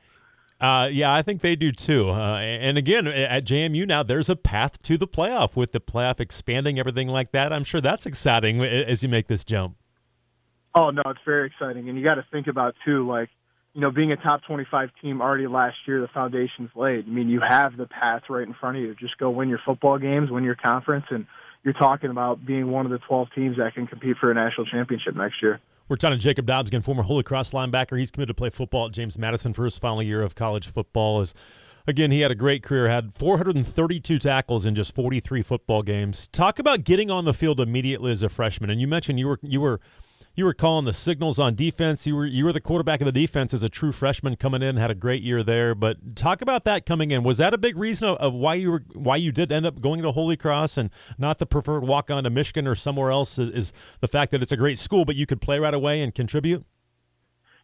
Uh, 0.61 0.89
yeah, 0.93 1.13
I 1.13 1.23
think 1.23 1.41
they 1.41 1.57
do 1.57 1.73
too. 1.73 2.11
Uh, 2.11 2.37
and 2.37 2.77
again, 2.77 3.07
at 3.07 3.47
JMU 3.47 3.87
now, 3.87 4.03
there's 4.03 4.29
a 4.29 4.37
path 4.37 4.81
to 4.83 4.99
the 4.99 5.09
playoff 5.09 5.57
with 5.57 5.73
the 5.73 5.81
playoff 5.81 6.21
expanding, 6.21 6.79
everything 6.79 7.09
like 7.09 7.33
that. 7.33 7.51
I'm 7.51 7.65
sure 7.65 7.81
that's 7.81 8.05
exciting 8.05 8.63
as 8.63 9.03
you 9.03 9.09
make 9.09 9.27
this 9.27 9.43
jump. 9.43 9.77
Oh 10.75 10.91
no, 10.91 11.03
it's 11.07 11.21
very 11.25 11.47
exciting, 11.47 11.89
and 11.89 11.97
you 11.99 12.05
got 12.05 12.17
to 12.17 12.27
think 12.31 12.47
about 12.47 12.75
too, 12.85 13.09
like 13.09 13.31
you 13.73 13.81
know, 13.81 13.91
being 13.91 14.13
a 14.13 14.17
top 14.17 14.43
25 14.47 14.91
team 15.01 15.23
already 15.23 15.47
last 15.47 15.77
year, 15.87 16.01
the 16.01 16.09
foundation's 16.09 16.71
laid. 16.75 17.07
I 17.07 17.09
mean, 17.09 17.29
you 17.29 17.41
have 17.41 17.77
the 17.77 17.87
path 17.87 18.23
right 18.29 18.47
in 18.47 18.53
front 18.53 18.77
of 18.77 18.83
you. 18.83 18.95
Just 18.97 19.17
go 19.17 19.31
win 19.31 19.49
your 19.49 19.61
football 19.65 19.97
games, 19.99 20.31
win 20.31 20.45
your 20.45 20.57
conference, 20.57 21.07
and 21.11 21.27
you're 21.63 21.75
talking 21.75 22.11
about 22.11 22.45
being 22.45 22.71
one 22.71 22.87
of 22.87 22.93
the 22.93 22.99
12 22.99 23.29
teams 23.35 23.57
that 23.59 23.75
can 23.75 23.87
compete 23.87 24.17
for 24.19 24.31
a 24.31 24.35
national 24.35 24.67
championship 24.67 25.15
next 25.15 25.43
year. 25.43 25.61
We're 25.89 25.97
talking 25.97 26.19
to 26.19 26.23
Jacob 26.23 26.47
Dobbs 26.47 26.71
again, 26.71 26.83
former 26.83 27.03
Holy 27.03 27.25
Cross 27.25 27.51
linebacker. 27.51 27.99
He's 27.99 28.11
committed 28.11 28.37
to 28.37 28.39
play 28.39 28.51
football 28.51 28.87
at 28.87 28.93
James 28.93 29.19
Madison 29.19 29.53
for 29.53 29.65
his 29.65 29.77
final 29.77 30.03
year 30.03 30.23
of 30.23 30.37
college 30.37 30.69
football. 30.69 31.21
Is 31.21 31.35
again, 31.87 32.13
he 32.13 32.21
had 32.21 32.31
a 32.31 32.37
great 32.37 32.63
career, 32.63 32.89
had 32.89 33.13
432 33.13 34.19
tackles 34.21 34.65
in 34.65 34.77
just 34.77 34.95
43 34.95 35.43
football 35.43 35.83
games. 35.83 36.29
Talk 36.29 36.61
about 36.61 36.85
getting 36.85 37.11
on 37.11 37.25
the 37.25 37.35
field 37.35 37.61
immediately 37.61 38.13
as 38.13 38.23
a 38.23 38.29
freshman. 38.29 38.71
And 38.71 38.81
you 38.81 38.87
mentioned 38.87 39.19
you 39.19 39.27
were 39.27 39.41
you 39.43 39.61
were 39.61 39.81
you 40.41 40.47
were 40.47 40.55
calling 40.55 40.87
the 40.87 40.95
signals 40.95 41.39
on 41.39 41.55
defense. 41.55 42.07
You 42.07 42.17
were 42.17 42.25
you 42.25 42.47
were 42.47 42.53
the 42.53 42.63
quarterback 42.63 43.03
of 43.03 43.05
the 43.05 43.13
defense 43.13 43.53
as 43.53 43.63
a 43.63 43.69
true 43.69 43.93
freshman 43.93 44.37
coming 44.37 44.63
in. 44.63 44.79
Had 44.79 44.91
a 44.91 44.95
great 44.95 45.23
year 45.23 45.43
there. 45.43 45.75
But 45.75 46.17
talk 46.17 46.41
about 46.41 46.65
that 46.65 46.87
coming 46.87 47.11
in. 47.11 47.23
Was 47.23 47.37
that 47.37 47.53
a 47.53 47.59
big 47.59 47.77
reason 47.77 48.09
of, 48.09 48.17
of 48.17 48.35
why 48.35 48.55
you 48.55 48.71
were 48.71 48.85
why 48.95 49.17
you 49.17 49.33
did 49.33 49.53
end 49.53 49.67
up 49.67 49.83
going 49.83 50.01
to 50.01 50.13
Holy 50.13 50.39
Cross 50.39 50.79
and 50.79 50.89
not 51.19 51.39
the 51.39 51.47
preferred 51.47 51.85
walk 51.85 52.11
on 52.11 52.25
to 52.25 52.31
Michigan 52.31 52.67
or 52.67 52.75
somewhere 52.75 53.11
else? 53.11 53.39
Is, 53.39 53.51
is 53.51 53.73
the 54.01 54.09
fact 54.09 54.33
that 54.33 54.43
it's 54.43 54.51
a 54.51 54.57
great 54.57 54.79
school, 54.79 55.05
but 55.05 55.15
you 55.15 55.27
could 55.27 55.43
play 55.43 55.59
right 55.59 55.75
away 55.75 56.01
and 56.01 56.15
contribute? 56.15 56.65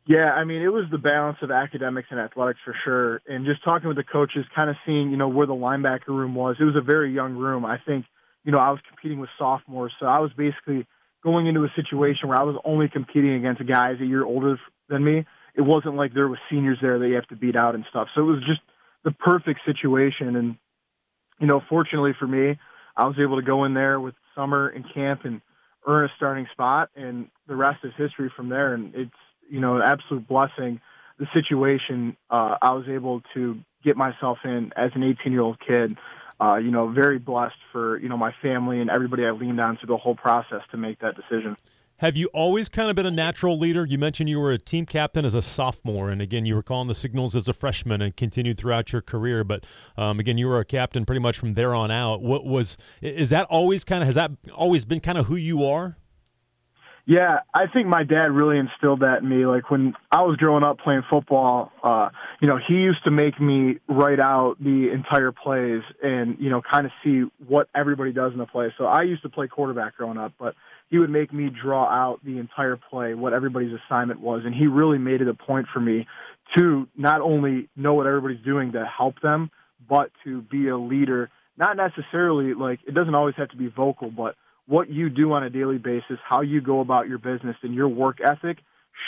Yeah, 0.06 0.32
I 0.32 0.44
mean, 0.44 0.60
it 0.60 0.68
was 0.68 0.84
the 0.90 0.98
balance 0.98 1.38
of 1.40 1.50
academics 1.50 2.08
and 2.10 2.20
athletics 2.20 2.60
for 2.62 2.76
sure. 2.84 3.22
And 3.26 3.46
just 3.46 3.64
talking 3.64 3.88
with 3.88 3.96
the 3.96 4.04
coaches, 4.04 4.44
kind 4.54 4.68
of 4.68 4.76
seeing, 4.84 5.10
you 5.10 5.16
know, 5.16 5.28
where 5.28 5.46
the 5.46 5.54
linebacker 5.54 6.08
room 6.08 6.34
was. 6.34 6.56
It 6.60 6.64
was 6.64 6.76
a 6.76 6.82
very 6.82 7.12
young 7.12 7.36
room. 7.36 7.64
I 7.64 7.78
think, 7.78 8.04
you 8.44 8.52
know, 8.52 8.58
I 8.58 8.70
was 8.70 8.80
competing 8.86 9.18
with 9.18 9.30
sophomores, 9.38 9.92
so 9.98 10.04
I 10.04 10.18
was 10.18 10.30
basically 10.36 10.86
going 11.26 11.48
into 11.48 11.64
a 11.64 11.72
situation 11.74 12.28
where 12.28 12.38
I 12.38 12.44
was 12.44 12.56
only 12.64 12.88
competing 12.88 13.34
against 13.34 13.66
guys 13.66 13.96
a 14.00 14.06
year 14.06 14.24
older 14.24 14.58
than 14.88 15.04
me. 15.04 15.26
It 15.56 15.62
wasn't 15.62 15.96
like 15.96 16.14
there 16.14 16.28
was 16.28 16.38
seniors 16.48 16.78
there 16.80 16.98
that 16.98 17.08
you 17.08 17.16
have 17.16 17.26
to 17.28 17.36
beat 17.36 17.56
out 17.56 17.74
and 17.74 17.84
stuff. 17.90 18.08
So 18.14 18.20
it 18.20 18.24
was 18.24 18.44
just 18.46 18.60
the 19.04 19.10
perfect 19.10 19.60
situation. 19.66 20.36
And, 20.36 20.56
you 21.40 21.48
know, 21.48 21.60
fortunately 21.68 22.12
for 22.18 22.28
me, 22.28 22.58
I 22.96 23.06
was 23.06 23.16
able 23.18 23.36
to 23.36 23.44
go 23.44 23.64
in 23.64 23.74
there 23.74 24.00
with 24.00 24.14
summer 24.36 24.68
and 24.68 24.84
camp 24.94 25.24
and 25.24 25.40
earn 25.86 26.04
a 26.04 26.08
starting 26.16 26.46
spot, 26.52 26.90
and 26.96 27.28
the 27.46 27.56
rest 27.56 27.80
is 27.84 27.92
history 27.96 28.32
from 28.34 28.48
there. 28.48 28.74
And 28.74 28.94
it's 28.94 29.10
you 29.48 29.60
know, 29.60 29.76
an 29.76 29.82
absolute 29.82 30.26
blessing. 30.26 30.80
The 31.18 31.26
situation 31.32 32.16
uh, 32.30 32.56
I 32.60 32.72
was 32.72 32.86
able 32.88 33.22
to 33.34 33.58
get 33.84 33.96
myself 33.96 34.38
in 34.44 34.72
as 34.76 34.90
an 34.94 35.02
18 35.02 35.32
year 35.32 35.42
old 35.42 35.58
kid. 35.66 35.96
Uh, 36.40 36.56
you 36.56 36.70
know, 36.70 36.88
very 36.88 37.18
blessed 37.18 37.56
for 37.72 37.98
you 37.98 38.08
know 38.08 38.16
my 38.16 38.32
family 38.42 38.80
and 38.80 38.90
everybody 38.90 39.24
I 39.24 39.30
leaned 39.30 39.60
on 39.60 39.78
through 39.78 39.88
the 39.88 39.96
whole 39.96 40.14
process 40.14 40.60
to 40.70 40.76
make 40.76 40.98
that 41.00 41.14
decision. 41.16 41.56
Have 42.00 42.14
you 42.14 42.26
always 42.34 42.68
kind 42.68 42.90
of 42.90 42.96
been 42.96 43.06
a 43.06 43.10
natural 43.10 43.58
leader? 43.58 43.86
You 43.86 43.96
mentioned 43.96 44.28
you 44.28 44.38
were 44.38 44.52
a 44.52 44.58
team 44.58 44.84
captain 44.84 45.24
as 45.24 45.34
a 45.34 45.40
sophomore, 45.40 46.10
and 46.10 46.20
again, 46.20 46.44
you 46.44 46.54
were 46.54 46.62
calling 46.62 46.88
the 46.88 46.94
signals 46.94 47.34
as 47.34 47.48
a 47.48 47.54
freshman 47.54 48.02
and 48.02 48.14
continued 48.14 48.58
throughout 48.58 48.92
your 48.92 49.00
career. 49.00 49.44
But 49.44 49.64
um, 49.96 50.20
again, 50.20 50.36
you 50.36 50.46
were 50.46 50.58
a 50.58 50.64
captain 50.66 51.06
pretty 51.06 51.20
much 51.20 51.38
from 51.38 51.54
there 51.54 51.74
on 51.74 51.90
out. 51.90 52.20
What 52.20 52.44
was 52.44 52.76
is 53.00 53.30
that 53.30 53.46
always 53.46 53.82
kind 53.82 54.02
of 54.02 54.06
has 54.08 54.16
that 54.16 54.30
always 54.54 54.84
been 54.84 55.00
kind 55.00 55.16
of 55.16 55.26
who 55.26 55.36
you 55.36 55.64
are? 55.64 55.96
Yeah, 57.08 57.38
I 57.54 57.68
think 57.72 57.86
my 57.86 58.02
dad 58.02 58.32
really 58.32 58.58
instilled 58.58 59.00
that 59.00 59.22
in 59.22 59.28
me. 59.28 59.46
Like 59.46 59.70
when 59.70 59.94
I 60.10 60.22
was 60.22 60.36
growing 60.38 60.64
up 60.64 60.80
playing 60.80 61.02
football, 61.08 61.70
uh, 61.84 62.08
you 62.40 62.48
know, 62.48 62.58
he 62.58 62.74
used 62.74 63.04
to 63.04 63.12
make 63.12 63.40
me 63.40 63.78
write 63.88 64.18
out 64.18 64.56
the 64.58 64.90
entire 64.92 65.30
plays 65.30 65.82
and, 66.02 66.36
you 66.40 66.50
know, 66.50 66.60
kind 66.68 66.84
of 66.84 66.90
see 67.04 67.22
what 67.46 67.68
everybody 67.76 68.12
does 68.12 68.32
in 68.32 68.38
the 68.38 68.46
play. 68.46 68.74
So 68.76 68.86
I 68.86 69.02
used 69.02 69.22
to 69.22 69.28
play 69.28 69.46
quarterback 69.46 69.96
growing 69.96 70.18
up, 70.18 70.32
but 70.36 70.56
he 70.90 70.98
would 70.98 71.10
make 71.10 71.32
me 71.32 71.48
draw 71.48 71.84
out 71.84 72.24
the 72.24 72.38
entire 72.38 72.76
play, 72.76 73.14
what 73.14 73.32
everybody's 73.32 73.78
assignment 73.86 74.20
was. 74.20 74.42
And 74.44 74.52
he 74.52 74.66
really 74.66 74.98
made 74.98 75.20
it 75.20 75.28
a 75.28 75.34
point 75.34 75.68
for 75.72 75.78
me 75.78 76.08
to 76.56 76.88
not 76.96 77.20
only 77.20 77.68
know 77.76 77.94
what 77.94 78.08
everybody's 78.08 78.44
doing 78.44 78.72
to 78.72 78.84
help 78.84 79.20
them, 79.20 79.52
but 79.88 80.10
to 80.24 80.42
be 80.42 80.66
a 80.68 80.76
leader. 80.76 81.30
Not 81.56 81.76
necessarily 81.76 82.54
like 82.54 82.80
it 82.84 82.94
doesn't 82.94 83.14
always 83.14 83.36
have 83.36 83.50
to 83.50 83.56
be 83.56 83.68
vocal, 83.68 84.10
but 84.10 84.34
what 84.66 84.90
you 84.90 85.08
do 85.08 85.32
on 85.32 85.42
a 85.42 85.50
daily 85.50 85.78
basis, 85.78 86.18
how 86.24 86.40
you 86.40 86.60
go 86.60 86.80
about 86.80 87.08
your 87.08 87.18
business, 87.18 87.56
and 87.62 87.74
your 87.74 87.88
work 87.88 88.18
ethic 88.20 88.58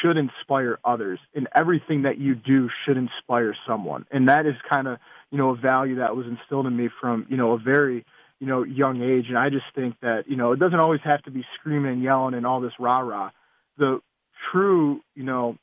should 0.01 0.17
inspire 0.17 0.79
others. 0.85 1.19
And 1.35 1.49
everything 1.55 2.03
that 2.03 2.19
you 2.19 2.35
do 2.35 2.69
should 2.85 2.97
inspire 2.97 3.57
someone. 3.67 4.07
And 4.11 4.29
that 4.29 4.47
is 4.47 4.55
kind 4.71 4.87
of, 4.87 4.99
you 5.31 5.39
know, 5.39 5.51
a 5.51 5.57
value 5.57 5.97
that 5.97 6.15
was 6.15 6.27
instilled 6.27 6.67
in 6.67 6.77
me 6.77 6.89
from, 7.01 7.27
you 7.29 7.37
know, 7.37 7.53
a 7.53 7.59
very, 7.59 8.05
you 8.39 8.47
know, 8.47 8.63
young 8.63 9.03
age. 9.03 9.27
And 9.29 9.39
I 9.39 9.49
just 9.49 9.65
think 9.75 9.97
that, 10.01 10.25
you 10.29 10.37
know, 10.37 10.53
it 10.53 10.61
doesn't 10.61 10.79
always 10.79 11.01
have 11.05 11.23
to 11.23 11.31
be 11.31 11.45
screaming 11.59 11.93
and 11.93 12.03
yelling 12.03 12.35
and 12.35 12.47
all 12.47 12.61
this 12.61 12.73
rah 12.79 13.01
rah. 13.01 13.31
The 13.79 14.01
true, 14.53 15.01
you 15.15 15.25
know, 15.25 15.57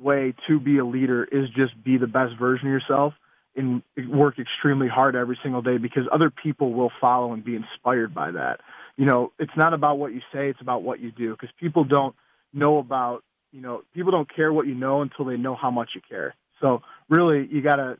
way 0.00 0.34
to 0.48 0.58
be 0.58 0.78
a 0.78 0.84
leader 0.84 1.24
is 1.24 1.48
just 1.50 1.82
be 1.84 1.98
the 1.98 2.06
best 2.06 2.38
version 2.38 2.68
of 2.68 2.72
yourself 2.72 3.14
and 3.54 3.82
work 4.08 4.38
extremely 4.38 4.88
hard 4.88 5.14
every 5.16 5.38
single 5.42 5.60
day 5.60 5.76
because 5.76 6.04
other 6.12 6.30
people 6.30 6.72
will 6.72 6.90
follow 7.00 7.32
and 7.32 7.44
be 7.44 7.56
inspired 7.56 8.14
by 8.14 8.30
that 8.30 8.60
you 9.00 9.06
know, 9.06 9.32
it's 9.38 9.56
not 9.56 9.72
about 9.72 9.96
what 9.96 10.12
you 10.12 10.20
say, 10.30 10.50
it's 10.50 10.60
about 10.60 10.82
what 10.82 11.00
you 11.00 11.10
do 11.10 11.30
because 11.30 11.48
people 11.58 11.84
don't 11.84 12.14
know 12.52 12.76
about, 12.76 13.24
you 13.50 13.62
know, 13.62 13.80
people 13.94 14.12
don't 14.12 14.28
care 14.30 14.52
what 14.52 14.66
you 14.66 14.74
know 14.74 15.00
until 15.00 15.24
they 15.24 15.38
know 15.38 15.54
how 15.54 15.70
much 15.70 15.92
you 15.94 16.02
care. 16.06 16.34
So 16.60 16.82
really, 17.08 17.48
you 17.50 17.62
got 17.62 17.76
to 17.76 17.96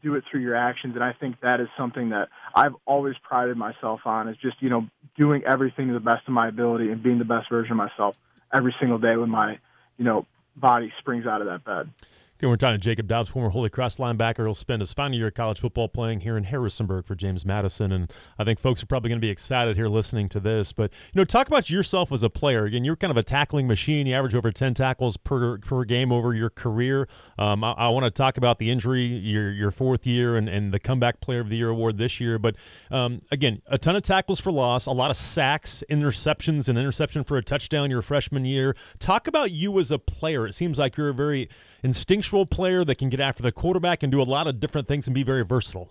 do 0.00 0.14
it 0.14 0.22
through 0.30 0.42
your 0.42 0.54
actions. 0.54 0.94
And 0.94 1.02
I 1.02 1.12
think 1.12 1.40
that 1.40 1.58
is 1.58 1.66
something 1.76 2.10
that 2.10 2.28
I've 2.54 2.76
always 2.86 3.16
prided 3.20 3.56
myself 3.56 4.02
on 4.04 4.28
is 4.28 4.36
just, 4.36 4.62
you 4.62 4.70
know, 4.70 4.86
doing 5.18 5.42
everything 5.44 5.88
to 5.88 5.94
the 5.94 5.98
best 5.98 6.22
of 6.28 6.32
my 6.32 6.46
ability 6.46 6.88
and 6.92 7.02
being 7.02 7.18
the 7.18 7.24
best 7.24 7.50
version 7.50 7.72
of 7.72 7.78
myself 7.78 8.14
every 8.52 8.76
single 8.78 8.98
day 8.98 9.16
when 9.16 9.30
my, 9.30 9.58
you 9.98 10.04
know, 10.04 10.24
body 10.54 10.92
springs 11.00 11.26
out 11.26 11.40
of 11.40 11.48
that 11.48 11.64
bed. 11.64 11.90
Again, 12.38 12.50
we're 12.50 12.56
talking 12.56 12.80
to 12.80 12.84
Jacob 12.84 13.06
Dobbs, 13.06 13.30
former 13.30 13.50
Holy 13.50 13.70
Cross 13.70 13.98
linebacker. 13.98 14.44
He'll 14.44 14.54
spend 14.54 14.82
his 14.82 14.92
final 14.92 15.16
year 15.16 15.28
of 15.28 15.34
college 15.34 15.60
football 15.60 15.88
playing 15.88 16.20
here 16.20 16.36
in 16.36 16.42
Harrisonburg 16.42 17.06
for 17.06 17.14
James 17.14 17.46
Madison. 17.46 17.92
And 17.92 18.12
I 18.36 18.42
think 18.42 18.58
folks 18.58 18.82
are 18.82 18.86
probably 18.86 19.08
going 19.08 19.20
to 19.20 19.24
be 19.24 19.30
excited 19.30 19.76
here 19.76 19.86
listening 19.86 20.28
to 20.30 20.40
this. 20.40 20.72
But, 20.72 20.90
you 21.12 21.20
know, 21.20 21.24
talk 21.24 21.46
about 21.46 21.70
yourself 21.70 22.10
as 22.10 22.24
a 22.24 22.30
player. 22.30 22.64
Again, 22.64 22.82
you're 22.82 22.96
kind 22.96 23.12
of 23.12 23.16
a 23.16 23.22
tackling 23.22 23.68
machine. 23.68 24.08
You 24.08 24.16
average 24.16 24.34
over 24.34 24.50
10 24.50 24.74
tackles 24.74 25.16
per, 25.16 25.58
per 25.58 25.84
game 25.84 26.10
over 26.10 26.34
your 26.34 26.50
career. 26.50 27.06
Um, 27.38 27.62
I, 27.62 27.70
I 27.72 27.88
want 27.90 28.04
to 28.04 28.10
talk 28.10 28.36
about 28.36 28.58
the 28.58 28.68
injury, 28.68 29.04
your, 29.04 29.52
your 29.52 29.70
fourth 29.70 30.04
year, 30.04 30.34
and, 30.34 30.48
and 30.48 30.74
the 30.74 30.80
Comeback 30.80 31.20
Player 31.20 31.38
of 31.38 31.50
the 31.50 31.56
Year 31.56 31.68
award 31.68 31.98
this 31.98 32.18
year. 32.18 32.40
But, 32.40 32.56
um, 32.90 33.20
again, 33.30 33.62
a 33.68 33.78
ton 33.78 33.94
of 33.94 34.02
tackles 34.02 34.40
for 34.40 34.50
loss, 34.50 34.86
a 34.86 34.90
lot 34.90 35.12
of 35.12 35.16
sacks, 35.16 35.84
interceptions, 35.88 36.68
and 36.68 36.76
interception 36.76 37.22
for 37.22 37.36
a 37.36 37.44
touchdown 37.44 37.92
your 37.92 38.02
freshman 38.02 38.44
year. 38.44 38.74
Talk 38.98 39.28
about 39.28 39.52
you 39.52 39.78
as 39.78 39.92
a 39.92 40.00
player. 40.00 40.48
It 40.48 40.54
seems 40.54 40.80
like 40.80 40.96
you're 40.96 41.10
a 41.10 41.14
very 41.14 41.48
instinctual 41.84 42.46
player 42.46 42.84
that 42.84 42.96
can 42.96 43.10
get 43.10 43.20
after 43.20 43.42
the 43.42 43.52
quarterback 43.52 44.02
and 44.02 44.10
do 44.10 44.20
a 44.20 44.24
lot 44.24 44.48
of 44.48 44.58
different 44.58 44.88
things 44.88 45.06
and 45.06 45.14
be 45.14 45.22
very 45.22 45.44
versatile. 45.44 45.90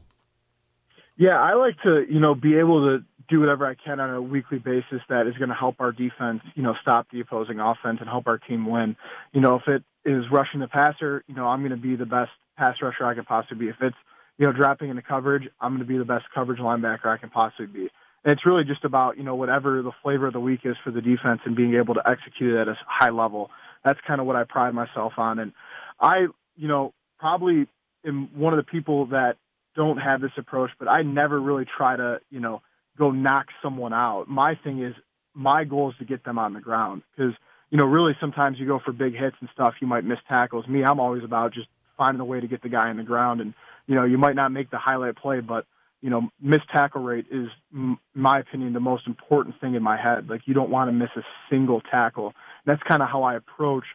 Yeah, 1.16 1.40
I 1.40 1.54
like 1.54 1.80
to, 1.84 2.06
you 2.10 2.20
know, 2.20 2.34
be 2.34 2.58
able 2.58 2.82
to 2.88 3.06
do 3.30 3.40
whatever 3.40 3.68
I 3.68 3.76
can 3.76 4.00
on 4.00 4.10
a 4.10 4.22
weekly 4.22 4.58
basis 4.58 5.02
that 5.08 5.28
is 5.28 5.38
going 5.38 5.50
to 5.50 5.56
help 5.56 5.76
our 5.80 5.92
defense, 5.92 6.42
you 6.56 6.64
know, 6.64 6.76
stop 6.82 7.08
the 7.12 7.22
opposing 7.22 7.60
offense 7.60 8.00
and 8.02 8.10
help 8.10 8.28
our 8.28 8.40
team 8.40 8.66
win. 8.66 8.96
You 9.32 9.40
know, 9.40 9.56
if 9.56 9.68
it 9.68 9.84
is 10.04 10.26
rushing 10.32 10.60
the 10.60 10.68
passer, 10.68 11.24
you 11.28 11.36
know, 11.36 11.48
I'm 11.48 11.62
going 11.62 11.72
to 11.72 11.78
be 11.78 11.96
the 11.96 12.06
best 12.06 12.32
pass 12.58 12.76
rusher 12.82 13.06
I 13.06 13.14
can 13.14 13.24
possibly 13.24 13.68
be. 13.68 13.70
If 13.70 13.78
it's, 13.82 13.96
you 14.40 14.48
know, 14.48 14.52
dropping 14.52 14.90
into 14.90 15.04
coverage, 15.04 15.48
I'm 15.62 15.72
going 15.72 15.86
to 15.86 15.92
be 15.92 15.98
the 15.98 16.06
best 16.06 16.26
coverage 16.34 16.60
linebacker 16.60 17.06
I 17.06 17.18
can 17.18 17.30
possibly 17.30 17.68
be. 17.68 17.90
And 18.26 18.32
it's 18.34 18.46
really 18.46 18.64
just 18.64 18.84
about, 18.84 19.18
you 19.18 19.24
know, 19.24 19.36
whatever 19.36 19.82
the 19.82 19.92
flavor 20.02 20.28
of 20.28 20.34
the 20.34 20.40
week 20.40 20.62
is 20.64 20.76
for 20.84 20.92
the 20.92 21.02
defense 21.02 21.42
and 21.46 21.56
being 21.56 21.76
able 21.76 21.94
to 21.94 22.02
execute 22.06 22.56
it 22.56 22.62
at 22.62 22.68
a 22.68 22.78
high 22.88 23.12
level. 23.12 23.52
That's 23.86 24.00
kind 24.08 24.20
of 24.20 24.28
what 24.28 24.36
I 24.36 24.44
pride 24.46 24.74
myself 24.74 25.14
on. 25.18 25.40
And 25.40 25.52
I, 26.04 26.28
you 26.58 26.68
know, 26.68 26.94
probably 27.18 27.66
am 28.06 28.30
one 28.38 28.54
of 28.54 28.58
the 28.58 28.70
people 28.70 29.08
that 29.08 29.38
don't 29.76 29.98
have 29.98 30.22
this 30.22 30.32
approach, 30.38 30.72
but 30.78 30.90
I 30.90 31.02
never 31.02 31.40
really 31.40 31.66
try 31.66 31.96
to, 31.96 32.20
you 32.30 32.42
know, 32.42 32.62
go 32.98 33.10
knock 33.10 33.48
someone 33.64 33.94
out. 33.94 34.28
My 34.28 34.56
thing 34.64 34.84
is, 34.84 34.94
my 35.34 35.64
goal 35.64 35.90
is 35.92 35.96
to 35.98 36.06
get 36.06 36.26
them 36.26 36.38
on 36.38 36.54
the 36.54 36.60
ground 36.60 37.02
because, 37.16 37.34
you 37.72 37.78
know, 37.78 37.86
really 37.86 38.16
sometimes 38.20 38.60
you 38.60 38.68
go 38.68 38.80
for 38.84 38.92
big 38.92 39.14
hits 39.14 39.38
and 39.40 39.50
stuff, 39.54 39.76
you 39.82 39.88
might 39.88 40.04
miss 40.04 40.20
tackles. 40.28 40.68
Me, 40.68 40.84
I'm 40.84 41.00
always 41.00 41.24
about 41.24 41.54
just 41.54 41.68
finding 41.98 42.20
a 42.20 42.26
way 42.26 42.40
to 42.40 42.48
get 42.48 42.62
the 42.62 42.70
guy 42.70 42.90
on 42.90 42.98
the 42.98 43.04
ground. 43.04 43.42
And, 43.42 43.54
you 43.88 43.96
know, 43.96 44.04
you 44.04 44.18
might 44.18 44.36
not 44.36 44.52
make 44.52 44.70
the 44.70 44.78
highlight 44.78 45.16
play, 45.16 45.40
but, 45.40 45.66
you 46.02 46.10
know, 46.10 46.30
missed 46.42 46.70
tackle 46.72 47.02
rate 47.02 47.26
is, 47.32 47.48
in 47.74 47.98
my 48.14 48.40
opinion, 48.40 48.74
the 48.74 48.80
most 48.80 49.08
important 49.08 49.60
thing 49.60 49.74
in 49.74 49.82
my 49.82 49.98
head. 49.98 50.30
Like, 50.30 50.42
you 50.46 50.54
don't 50.54 50.70
want 50.70 50.90
to 50.90 50.92
miss 50.92 51.10
a 51.16 51.22
single 51.50 51.82
tackle. 51.82 52.34
That's 52.66 52.84
kind 52.84 53.02
of 53.02 53.10
how 53.10 53.24
I 53.24 53.36
approach 53.36 53.86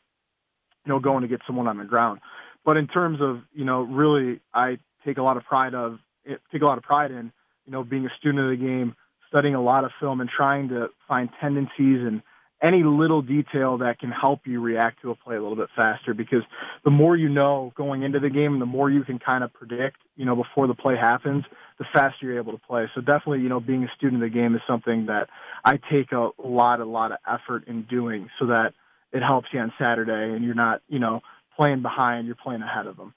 you 0.88 0.94
know, 0.94 1.00
going 1.00 1.20
to 1.20 1.28
get 1.28 1.40
someone 1.46 1.68
on 1.68 1.76
the 1.76 1.84
ground. 1.84 2.20
But 2.64 2.78
in 2.78 2.86
terms 2.86 3.18
of, 3.20 3.42
you 3.54 3.66
know, 3.66 3.82
really, 3.82 4.40
I 4.54 4.78
take 5.04 5.18
a 5.18 5.22
lot 5.22 5.36
of 5.36 5.44
pride 5.44 5.74
of 5.74 5.98
eh, 6.26 6.36
take 6.50 6.62
a 6.62 6.64
lot 6.64 6.78
of 6.78 6.84
pride 6.84 7.10
in, 7.10 7.30
you 7.66 7.72
know, 7.72 7.84
being 7.84 8.06
a 8.06 8.10
student 8.18 8.42
of 8.42 8.50
the 8.50 8.56
game, 8.56 8.96
studying 9.28 9.54
a 9.54 9.62
lot 9.62 9.84
of 9.84 9.90
film, 10.00 10.22
and 10.22 10.30
trying 10.30 10.70
to 10.70 10.88
find 11.06 11.28
tendencies 11.40 12.06
and 12.06 12.22
any 12.62 12.82
little 12.82 13.20
detail 13.20 13.78
that 13.78 14.00
can 14.00 14.10
help 14.10 14.40
you 14.46 14.60
react 14.60 15.02
to 15.02 15.10
a 15.10 15.14
play 15.14 15.36
a 15.36 15.42
little 15.42 15.56
bit 15.56 15.68
faster. 15.76 16.14
Because 16.14 16.42
the 16.84 16.90
more 16.90 17.14
you 17.14 17.28
know 17.28 17.70
going 17.76 18.02
into 18.02 18.18
the 18.18 18.30
game, 18.30 18.58
the 18.58 18.66
more 18.66 18.90
you 18.90 19.04
can 19.04 19.18
kind 19.18 19.44
of 19.44 19.52
predict, 19.52 19.98
you 20.16 20.24
know, 20.24 20.34
before 20.34 20.66
the 20.66 20.74
play 20.74 20.96
happens, 20.96 21.44
the 21.78 21.84
faster 21.92 22.24
you're 22.24 22.38
able 22.38 22.52
to 22.52 22.66
play. 22.66 22.86
So 22.94 23.02
definitely, 23.02 23.40
you 23.40 23.50
know, 23.50 23.60
being 23.60 23.84
a 23.84 23.88
student 23.94 24.22
of 24.22 24.30
the 24.30 24.34
game 24.34 24.54
is 24.54 24.62
something 24.66 25.06
that 25.06 25.28
I 25.66 25.78
take 25.92 26.12
a 26.12 26.30
lot, 26.42 26.80
a 26.80 26.86
lot 26.86 27.12
of 27.12 27.18
effort 27.30 27.68
in 27.68 27.82
doing, 27.82 28.30
so 28.38 28.46
that 28.46 28.72
it 29.12 29.22
helps 29.22 29.48
you 29.52 29.60
on 29.60 29.72
Saturday 29.78 30.34
and 30.34 30.44
you're 30.44 30.54
not, 30.54 30.82
you 30.88 30.98
know, 30.98 31.20
playing 31.56 31.82
behind, 31.82 32.26
you're 32.26 32.36
playing 32.36 32.62
ahead 32.62 32.86
of 32.86 32.96
them. 32.96 33.14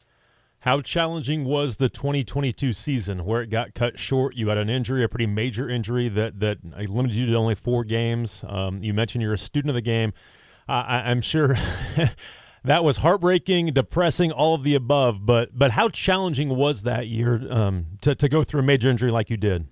How 0.59 0.79
challenging 0.81 1.43
was 1.43 1.77
the 1.77 1.89
2022 1.89 2.71
season 2.73 3.25
where 3.25 3.41
it 3.41 3.49
got 3.49 3.73
cut 3.73 3.97
short? 3.97 4.35
You 4.35 4.49
had 4.49 4.59
an 4.59 4.69
injury, 4.69 5.03
a 5.03 5.09
pretty 5.09 5.25
major 5.25 5.67
injury 5.67 6.07
that 6.09 6.39
that 6.39 6.59
limited 6.63 7.15
you 7.15 7.25
to 7.25 7.35
only 7.35 7.55
four 7.55 7.83
games. 7.83 8.45
Um, 8.47 8.77
you 8.79 8.93
mentioned 8.93 9.23
you're 9.23 9.33
a 9.33 9.39
student 9.39 9.69
of 9.69 9.75
the 9.75 9.81
game. 9.81 10.13
I, 10.67 11.01
I'm 11.09 11.21
sure 11.21 11.55
that 12.63 12.83
was 12.83 12.97
heartbreaking, 12.97 13.73
depressing, 13.73 14.31
all 14.31 14.53
of 14.53 14.63
the 14.63 14.75
above. 14.75 15.25
But 15.25 15.57
but 15.57 15.71
how 15.71 15.89
challenging 15.89 16.49
was 16.49 16.83
that 16.83 17.07
year 17.07 17.41
um, 17.51 17.87
to 18.01 18.13
to 18.13 18.29
go 18.29 18.43
through 18.43 18.59
a 18.59 18.63
major 18.63 18.87
injury 18.87 19.09
like 19.09 19.31
you 19.31 19.37
did? 19.37 19.67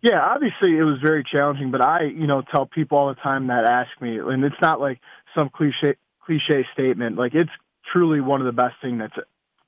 Yeah, 0.00 0.20
obviously 0.20 0.76
it 0.76 0.84
was 0.84 0.98
very 1.02 1.24
challenging. 1.24 1.70
But 1.70 1.80
I, 1.80 2.04
you 2.04 2.26
know, 2.26 2.42
tell 2.42 2.66
people 2.66 2.98
all 2.98 3.08
the 3.08 3.20
time 3.20 3.48
that 3.48 3.64
ask 3.64 3.90
me, 4.00 4.18
and 4.18 4.44
it's 4.44 4.60
not 4.62 4.80
like 4.80 5.00
some 5.34 5.50
cliche 5.52 5.96
cliche 6.24 6.64
statement. 6.72 7.16
Like 7.16 7.34
it's 7.34 7.50
truly 7.92 8.20
one 8.20 8.40
of 8.40 8.46
the 8.46 8.52
best 8.52 8.76
things 8.82 9.00
that's 9.00 9.26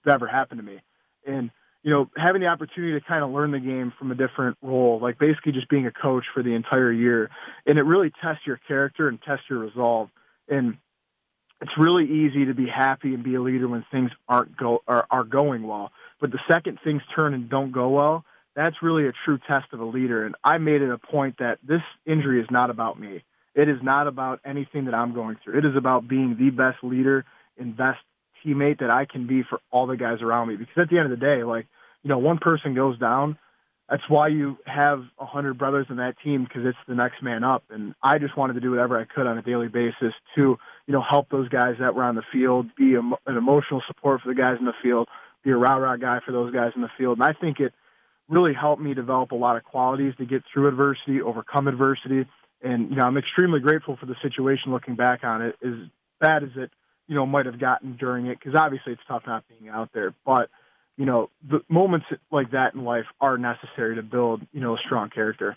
ever 0.08 0.26
happened 0.26 0.60
to 0.60 0.66
me. 0.66 0.80
And 1.26 1.50
you 1.82 1.90
know, 1.90 2.10
having 2.16 2.42
the 2.42 2.48
opportunity 2.48 2.98
to 2.98 3.04
kind 3.04 3.24
of 3.24 3.30
learn 3.30 3.52
the 3.52 3.58
game 3.58 3.92
from 3.98 4.10
a 4.10 4.14
different 4.14 4.58
role, 4.62 5.00
like 5.00 5.18
basically 5.18 5.52
just 5.52 5.68
being 5.68 5.86
a 5.86 5.90
coach 5.90 6.24
for 6.34 6.42
the 6.42 6.54
entire 6.54 6.92
year, 6.92 7.30
and 7.66 7.78
it 7.78 7.82
really 7.82 8.12
tests 8.22 8.42
your 8.46 8.58
character 8.68 9.08
and 9.08 9.20
tests 9.22 9.44
your 9.48 9.60
resolve. 9.60 10.10
And 10.48 10.76
it's 11.62 11.72
really 11.78 12.04
easy 12.04 12.46
to 12.46 12.54
be 12.54 12.66
happy 12.66 13.14
and 13.14 13.22
be 13.22 13.34
a 13.34 13.40
leader 13.40 13.68
when 13.68 13.84
things 13.90 14.10
aren't 14.28 14.56
go 14.56 14.82
are, 14.86 15.06
are 15.10 15.24
going 15.24 15.66
well. 15.66 15.90
But 16.20 16.32
the 16.32 16.40
second 16.50 16.78
things 16.84 17.02
turn 17.14 17.34
and 17.34 17.48
don't 17.48 17.72
go 17.72 17.88
well, 17.88 18.24
that's 18.54 18.76
really 18.82 19.06
a 19.06 19.12
true 19.24 19.38
test 19.46 19.66
of 19.72 19.80
a 19.80 19.84
leader. 19.84 20.26
And 20.26 20.34
I 20.44 20.58
made 20.58 20.82
it 20.82 20.90
a 20.90 20.98
point 20.98 21.36
that 21.38 21.58
this 21.66 21.82
injury 22.06 22.40
is 22.40 22.46
not 22.50 22.70
about 22.70 22.98
me. 22.98 23.22
It 23.54 23.68
is 23.68 23.78
not 23.82 24.06
about 24.06 24.40
anything 24.44 24.84
that 24.86 24.94
I'm 24.94 25.14
going 25.14 25.36
through. 25.42 25.58
It 25.58 25.64
is 25.64 25.76
about 25.76 26.08
being 26.08 26.36
the 26.38 26.50
best 26.50 26.78
leader 26.82 27.24
and 27.58 27.76
best 27.76 27.98
teammate 28.44 28.80
that 28.80 28.90
I 28.90 29.04
can 29.04 29.26
be 29.26 29.42
for 29.42 29.60
all 29.70 29.86
the 29.86 29.96
guys 29.96 30.22
around 30.22 30.48
me. 30.48 30.56
Because 30.56 30.78
at 30.78 30.88
the 30.88 30.98
end 30.98 31.12
of 31.12 31.18
the 31.18 31.24
day, 31.24 31.42
like, 31.44 31.66
you 32.02 32.08
know, 32.08 32.18
one 32.18 32.38
person 32.38 32.74
goes 32.74 32.98
down, 32.98 33.38
that's 33.88 34.08
why 34.08 34.28
you 34.28 34.56
have 34.66 35.02
a 35.18 35.26
hundred 35.26 35.58
brothers 35.58 35.86
in 35.90 35.96
that 35.96 36.14
team 36.22 36.44
because 36.44 36.64
it's 36.64 36.78
the 36.86 36.94
next 36.94 37.22
man 37.22 37.42
up. 37.42 37.64
And 37.70 37.94
I 38.02 38.18
just 38.18 38.36
wanted 38.36 38.54
to 38.54 38.60
do 38.60 38.70
whatever 38.70 38.98
I 38.98 39.04
could 39.04 39.26
on 39.26 39.36
a 39.36 39.42
daily 39.42 39.66
basis 39.66 40.14
to, 40.36 40.56
you 40.86 40.92
know, 40.92 41.02
help 41.02 41.28
those 41.28 41.48
guys 41.48 41.74
that 41.80 41.94
were 41.96 42.04
on 42.04 42.14
the 42.14 42.22
field, 42.32 42.66
be 42.76 42.94
an 42.94 43.14
emotional 43.26 43.82
support 43.88 44.20
for 44.22 44.28
the 44.28 44.40
guys 44.40 44.58
in 44.60 44.64
the 44.64 44.72
field, 44.80 45.08
be 45.42 45.50
a 45.50 45.56
rah 45.56 45.74
rah 45.74 45.96
guy 45.96 46.20
for 46.24 46.30
those 46.30 46.52
guys 46.54 46.70
in 46.76 46.82
the 46.82 46.90
field. 46.96 47.18
And 47.18 47.24
I 47.24 47.32
think 47.32 47.58
it 47.58 47.74
really 48.30 48.54
helped 48.54 48.80
me 48.80 48.94
develop 48.94 49.32
a 49.32 49.34
lot 49.34 49.56
of 49.56 49.64
qualities 49.64 50.14
to 50.18 50.24
get 50.24 50.42
through 50.52 50.68
adversity, 50.68 51.20
overcome 51.20 51.68
adversity. 51.68 52.24
And, 52.62 52.90
you 52.90 52.96
know, 52.96 53.04
I'm 53.04 53.16
extremely 53.16 53.60
grateful 53.60 53.96
for 53.98 54.06
the 54.06 54.14
situation 54.22 54.72
looking 54.72 54.94
back 54.94 55.24
on 55.24 55.42
it, 55.42 55.56
as 55.62 55.74
bad 56.20 56.44
as 56.44 56.50
it, 56.56 56.70
you 57.08 57.14
know, 57.14 57.26
might 57.26 57.46
have 57.46 57.58
gotten 57.58 57.96
during 57.96 58.26
it, 58.26 58.38
because 58.38 58.54
obviously 58.54 58.92
it's 58.92 59.02
tough 59.08 59.24
not 59.26 59.44
being 59.48 59.68
out 59.68 59.90
there. 59.92 60.14
But, 60.24 60.48
you 60.96 61.06
know, 61.06 61.30
the 61.48 61.60
moments 61.68 62.06
like 62.30 62.52
that 62.52 62.74
in 62.74 62.84
life 62.84 63.06
are 63.20 63.36
necessary 63.36 63.96
to 63.96 64.02
build, 64.02 64.42
you 64.52 64.60
know, 64.60 64.74
a 64.74 64.78
strong 64.86 65.10
character. 65.10 65.56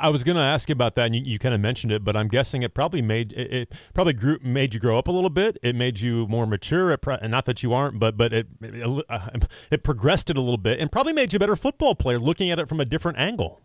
I 0.00 0.10
was 0.10 0.22
going 0.22 0.36
to 0.36 0.42
ask 0.42 0.68
you 0.68 0.74
about 0.74 0.94
that, 0.94 1.06
and 1.06 1.16
you, 1.16 1.22
you, 1.24 1.38
kind 1.38 1.54
of 1.54 1.60
mentioned 1.60 1.92
it, 1.92 2.04
but 2.04 2.16
I'm 2.16 2.28
guessing 2.28 2.62
it 2.62 2.72
probably 2.72 3.02
made 3.02 3.32
it, 3.32 3.52
it, 3.52 3.72
probably 3.94 4.12
grew 4.12 4.38
made 4.42 4.72
you 4.72 4.80
grow 4.80 4.96
up 4.96 5.08
a 5.08 5.10
little 5.10 5.30
bit. 5.30 5.58
It 5.62 5.74
made 5.74 6.00
you 6.00 6.26
more 6.28 6.46
mature, 6.46 6.96
and 7.20 7.30
not 7.30 7.46
that 7.46 7.62
you 7.62 7.72
aren't, 7.72 7.98
but 7.98 8.16
but 8.16 8.32
it 8.32 8.46
it, 8.60 9.04
uh, 9.08 9.28
it 9.70 9.82
progressed 9.82 10.30
it 10.30 10.36
a 10.36 10.40
little 10.40 10.58
bit, 10.58 10.78
and 10.78 10.92
probably 10.92 11.12
made 11.12 11.32
you 11.32 11.38
a 11.38 11.40
better 11.40 11.56
football 11.56 11.94
player, 11.94 12.18
looking 12.18 12.50
at 12.50 12.58
it 12.58 12.68
from 12.68 12.78
a 12.78 12.84
different 12.84 13.18
angle. 13.18 13.60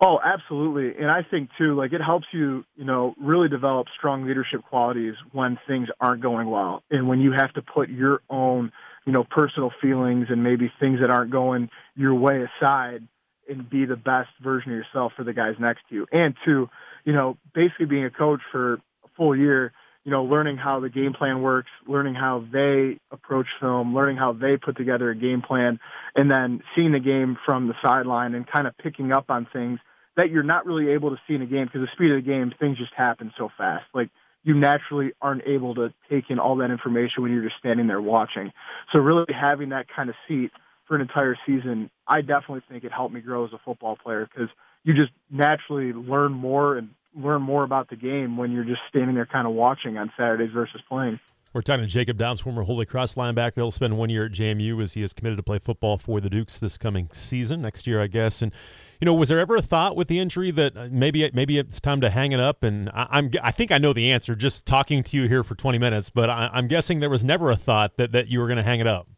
Oh, 0.00 0.18
absolutely, 0.24 1.00
and 1.00 1.10
I 1.10 1.22
think 1.22 1.50
too, 1.56 1.74
like 1.76 1.92
it 1.92 2.00
helps 2.00 2.26
you, 2.32 2.64
you 2.76 2.84
know, 2.84 3.14
really 3.20 3.48
develop 3.48 3.86
strong 3.96 4.26
leadership 4.26 4.62
qualities 4.68 5.14
when 5.32 5.58
things 5.68 5.88
aren't 6.00 6.22
going 6.22 6.50
well, 6.50 6.82
and 6.90 7.08
when 7.08 7.20
you 7.20 7.32
have 7.32 7.52
to 7.54 7.62
put 7.62 7.88
your 7.88 8.22
own 8.28 8.72
you 9.06 9.12
know, 9.12 9.24
personal 9.24 9.72
feelings 9.80 10.26
and 10.28 10.42
maybe 10.42 10.70
things 10.78 11.00
that 11.00 11.08
aren't 11.08 11.30
going 11.30 11.70
your 11.96 12.14
way 12.14 12.44
aside 12.44 13.08
and 13.48 13.68
be 13.68 13.84
the 13.84 13.96
best 13.96 14.30
version 14.42 14.72
of 14.72 14.78
yourself 14.78 15.12
for 15.16 15.24
the 15.24 15.32
guys 15.32 15.54
next 15.58 15.82
to 15.88 15.94
you. 15.94 16.06
And 16.12 16.34
two, 16.44 16.68
you 17.04 17.12
know, 17.12 17.36
basically 17.54 17.86
being 17.86 18.04
a 18.04 18.10
coach 18.10 18.40
for 18.50 18.74
a 18.74 18.78
full 19.16 19.36
year, 19.36 19.72
you 20.04 20.12
know, 20.12 20.24
learning 20.24 20.56
how 20.56 20.80
the 20.80 20.88
game 20.88 21.12
plan 21.12 21.42
works, 21.42 21.70
learning 21.86 22.14
how 22.14 22.44
they 22.52 22.98
approach 23.10 23.46
film, 23.60 23.94
learning 23.94 24.16
how 24.16 24.32
they 24.32 24.56
put 24.56 24.76
together 24.76 25.10
a 25.10 25.16
game 25.16 25.42
plan, 25.42 25.78
and 26.14 26.30
then 26.30 26.62
seeing 26.74 26.92
the 26.92 27.00
game 27.00 27.36
from 27.44 27.68
the 27.68 27.74
sideline 27.82 28.34
and 28.34 28.46
kind 28.46 28.66
of 28.66 28.76
picking 28.78 29.12
up 29.12 29.30
on 29.30 29.46
things 29.52 29.80
that 30.16 30.30
you're 30.30 30.42
not 30.42 30.66
really 30.66 30.90
able 30.90 31.10
to 31.10 31.16
see 31.26 31.34
in 31.34 31.42
a 31.42 31.46
game 31.46 31.66
because 31.66 31.80
the 31.80 31.88
speed 31.92 32.10
of 32.10 32.16
the 32.16 32.28
game, 32.28 32.52
things 32.58 32.78
just 32.78 32.92
happen 32.94 33.32
so 33.36 33.50
fast. 33.56 33.84
Like 33.94 34.08
you 34.42 34.54
naturally 34.54 35.12
aren't 35.20 35.46
able 35.46 35.74
to 35.74 35.92
take 36.10 36.30
in 36.30 36.38
all 36.38 36.56
that 36.56 36.70
information 36.70 37.22
when 37.22 37.32
you're 37.32 37.42
just 37.42 37.58
standing 37.58 37.86
there 37.86 38.00
watching. 38.00 38.52
So 38.92 38.98
really 38.98 39.26
having 39.28 39.68
that 39.70 39.86
kind 39.94 40.08
of 40.08 40.16
seat 40.26 40.50
for 40.88 40.94
an 40.94 41.02
entire 41.02 41.36
season, 41.46 41.90
I 42.08 42.22
definitely 42.22 42.62
think 42.68 42.82
it 42.82 42.92
helped 42.92 43.14
me 43.14 43.20
grow 43.20 43.44
as 43.44 43.52
a 43.52 43.58
football 43.64 43.96
player 43.96 44.26
because 44.26 44.48
you 44.82 44.94
just 44.94 45.12
naturally 45.30 45.92
learn 45.92 46.32
more 46.32 46.76
and 46.76 46.90
learn 47.14 47.42
more 47.42 47.62
about 47.62 47.90
the 47.90 47.96
game 47.96 48.36
when 48.36 48.50
you're 48.50 48.64
just 48.64 48.80
standing 48.88 49.14
there 49.14 49.26
kind 49.26 49.46
of 49.46 49.52
watching 49.52 49.98
on 49.98 50.10
Saturdays 50.16 50.50
versus 50.52 50.80
playing. 50.88 51.20
We're 51.54 51.62
talking 51.62 51.84
to 51.84 51.90
Jacob 51.90 52.18
Dobbs, 52.18 52.42
former 52.42 52.62
Holy 52.62 52.84
Cross 52.84 53.14
linebacker. 53.14 53.54
He'll 53.56 53.70
spend 53.70 53.96
one 53.96 54.10
year 54.10 54.26
at 54.26 54.32
JMU 54.32 54.82
as 54.82 54.92
he 54.92 55.02
is 55.02 55.14
committed 55.14 55.38
to 55.38 55.42
play 55.42 55.58
football 55.58 55.96
for 55.96 56.20
the 56.20 56.28
Dukes 56.28 56.58
this 56.58 56.76
coming 56.76 57.08
season, 57.12 57.62
next 57.62 57.86
year, 57.86 58.02
I 58.02 58.06
guess. 58.06 58.42
And 58.42 58.52
you 59.00 59.06
know, 59.06 59.14
was 59.14 59.30
there 59.30 59.38
ever 59.38 59.56
a 59.56 59.62
thought 59.62 59.96
with 59.96 60.08
the 60.08 60.18
injury 60.18 60.50
that 60.50 60.76
uh, 60.76 60.88
maybe 60.92 61.28
maybe 61.32 61.58
it's 61.58 61.80
time 61.80 62.02
to 62.02 62.10
hang 62.10 62.32
it 62.32 62.40
up? 62.40 62.62
And 62.62 62.90
I, 62.90 63.18
am 63.18 63.30
I 63.42 63.50
think 63.50 63.72
I 63.72 63.78
know 63.78 63.94
the 63.94 64.10
answer 64.12 64.34
just 64.34 64.66
talking 64.66 65.02
to 65.04 65.16
you 65.16 65.26
here 65.26 65.42
for 65.42 65.54
20 65.54 65.78
minutes, 65.78 66.10
but 66.10 66.28
I, 66.28 66.50
I'm 66.52 66.68
guessing 66.68 67.00
there 67.00 67.08
was 67.08 67.24
never 67.24 67.50
a 67.50 67.56
thought 67.56 67.96
that 67.96 68.12
that 68.12 68.28
you 68.28 68.40
were 68.40 68.46
going 68.46 68.58
to 68.58 68.62
hang 68.62 68.80
it 68.80 68.86
up. 68.86 69.08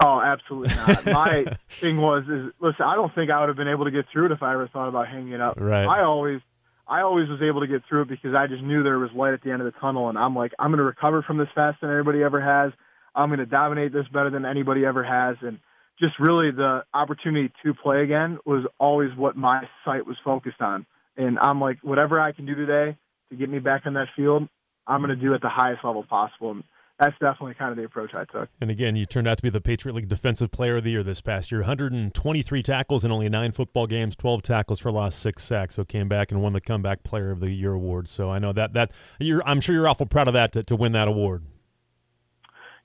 Oh, 0.00 0.20
absolutely 0.20 0.74
not. 0.74 1.06
My 1.06 1.56
thing 1.68 2.00
was 2.00 2.24
is 2.24 2.52
listen, 2.60 2.82
I 2.84 2.94
don't 2.94 3.14
think 3.14 3.30
I 3.30 3.40
would 3.40 3.48
have 3.48 3.56
been 3.56 3.68
able 3.68 3.84
to 3.84 3.90
get 3.90 4.06
through 4.12 4.26
it 4.26 4.32
if 4.32 4.42
I 4.42 4.52
ever 4.52 4.68
thought 4.68 4.88
about 4.88 5.08
hanging 5.08 5.32
it 5.32 5.40
up. 5.40 5.54
Right. 5.58 5.86
I 5.86 6.02
always 6.04 6.40
I 6.86 7.02
always 7.02 7.28
was 7.28 7.42
able 7.42 7.60
to 7.60 7.66
get 7.66 7.82
through 7.88 8.02
it 8.02 8.08
because 8.08 8.34
I 8.34 8.46
just 8.46 8.62
knew 8.62 8.82
there 8.82 8.98
was 8.98 9.10
light 9.14 9.34
at 9.34 9.42
the 9.42 9.50
end 9.50 9.60
of 9.60 9.72
the 9.72 9.78
tunnel, 9.78 10.08
and 10.08 10.16
I'm 10.16 10.34
like, 10.34 10.52
I'm 10.58 10.70
going 10.70 10.78
to 10.78 10.84
recover 10.84 11.22
from 11.22 11.36
this 11.36 11.48
faster 11.54 11.86
than 11.86 11.94
anybody 11.94 12.22
ever 12.22 12.40
has. 12.40 12.72
I'm 13.14 13.28
going 13.28 13.40
to 13.40 13.46
dominate 13.46 13.92
this 13.92 14.06
better 14.08 14.30
than 14.30 14.46
anybody 14.46 14.86
ever 14.86 15.02
has, 15.04 15.36
and 15.42 15.58
just 15.98 16.18
really 16.18 16.50
the 16.50 16.84
opportunity 16.94 17.52
to 17.64 17.74
play 17.74 18.02
again 18.02 18.38
was 18.46 18.64
always 18.78 19.10
what 19.16 19.36
my 19.36 19.68
sight 19.84 20.06
was 20.06 20.16
focused 20.24 20.60
on. 20.60 20.86
And 21.16 21.38
I'm 21.38 21.60
like, 21.60 21.78
whatever 21.82 22.20
I 22.20 22.32
can 22.32 22.46
do 22.46 22.54
today 22.54 22.96
to 23.30 23.36
get 23.36 23.50
me 23.50 23.58
back 23.58 23.82
on 23.84 23.94
that 23.94 24.08
field, 24.16 24.48
I'm 24.86 25.02
going 25.02 25.14
to 25.14 25.22
do 25.22 25.34
at 25.34 25.42
the 25.42 25.48
highest 25.48 25.84
level 25.84 26.04
possible. 26.04 26.52
And 26.52 26.64
that's 26.98 27.16
definitely 27.20 27.54
kind 27.54 27.70
of 27.70 27.76
the 27.76 27.84
approach 27.84 28.12
I 28.12 28.24
took. 28.24 28.48
And 28.60 28.70
again, 28.70 28.96
you 28.96 29.06
turned 29.06 29.28
out 29.28 29.38
to 29.38 29.42
be 29.42 29.50
the 29.50 29.60
Patriot 29.60 29.94
League 29.94 30.08
Defensive 30.08 30.50
Player 30.50 30.78
of 30.78 30.84
the 30.84 30.90
Year 30.90 31.04
this 31.04 31.20
past 31.20 31.52
year. 31.52 31.60
123 31.60 32.62
tackles 32.62 33.04
in 33.04 33.12
only 33.12 33.28
nine 33.28 33.52
football 33.52 33.86
games, 33.86 34.16
12 34.16 34.42
tackles 34.42 34.80
for 34.80 34.90
loss, 34.90 35.14
six 35.14 35.44
sacks. 35.44 35.76
So 35.76 35.84
came 35.84 36.08
back 36.08 36.32
and 36.32 36.42
won 36.42 36.54
the 36.54 36.60
Comeback 36.60 37.04
Player 37.04 37.30
of 37.30 37.38
the 37.38 37.50
Year 37.50 37.72
award. 37.72 38.08
So 38.08 38.30
I 38.30 38.40
know 38.40 38.52
that 38.52 38.72
that 38.72 38.90
you're, 39.20 39.42
I'm 39.46 39.60
sure 39.60 39.74
you're 39.74 39.86
awful 39.88 40.06
proud 40.06 40.26
of 40.26 40.34
that 40.34 40.52
to, 40.52 40.64
to 40.64 40.74
win 40.74 40.92
that 40.92 41.06
award. 41.06 41.44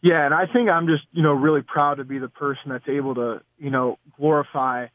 Yeah, 0.02 0.26
and 0.26 0.34
I 0.34 0.46
think 0.46 0.70
I'm 0.70 0.86
just 0.86 1.04
you 1.12 1.24
know 1.24 1.32
really 1.32 1.62
proud 1.62 1.96
to 1.96 2.04
be 2.04 2.20
the 2.20 2.28
person 2.28 2.64
that's 2.70 2.88
able 2.88 3.16
to 3.16 3.42
you 3.58 3.72
know 3.72 3.98
glorify 4.18 4.88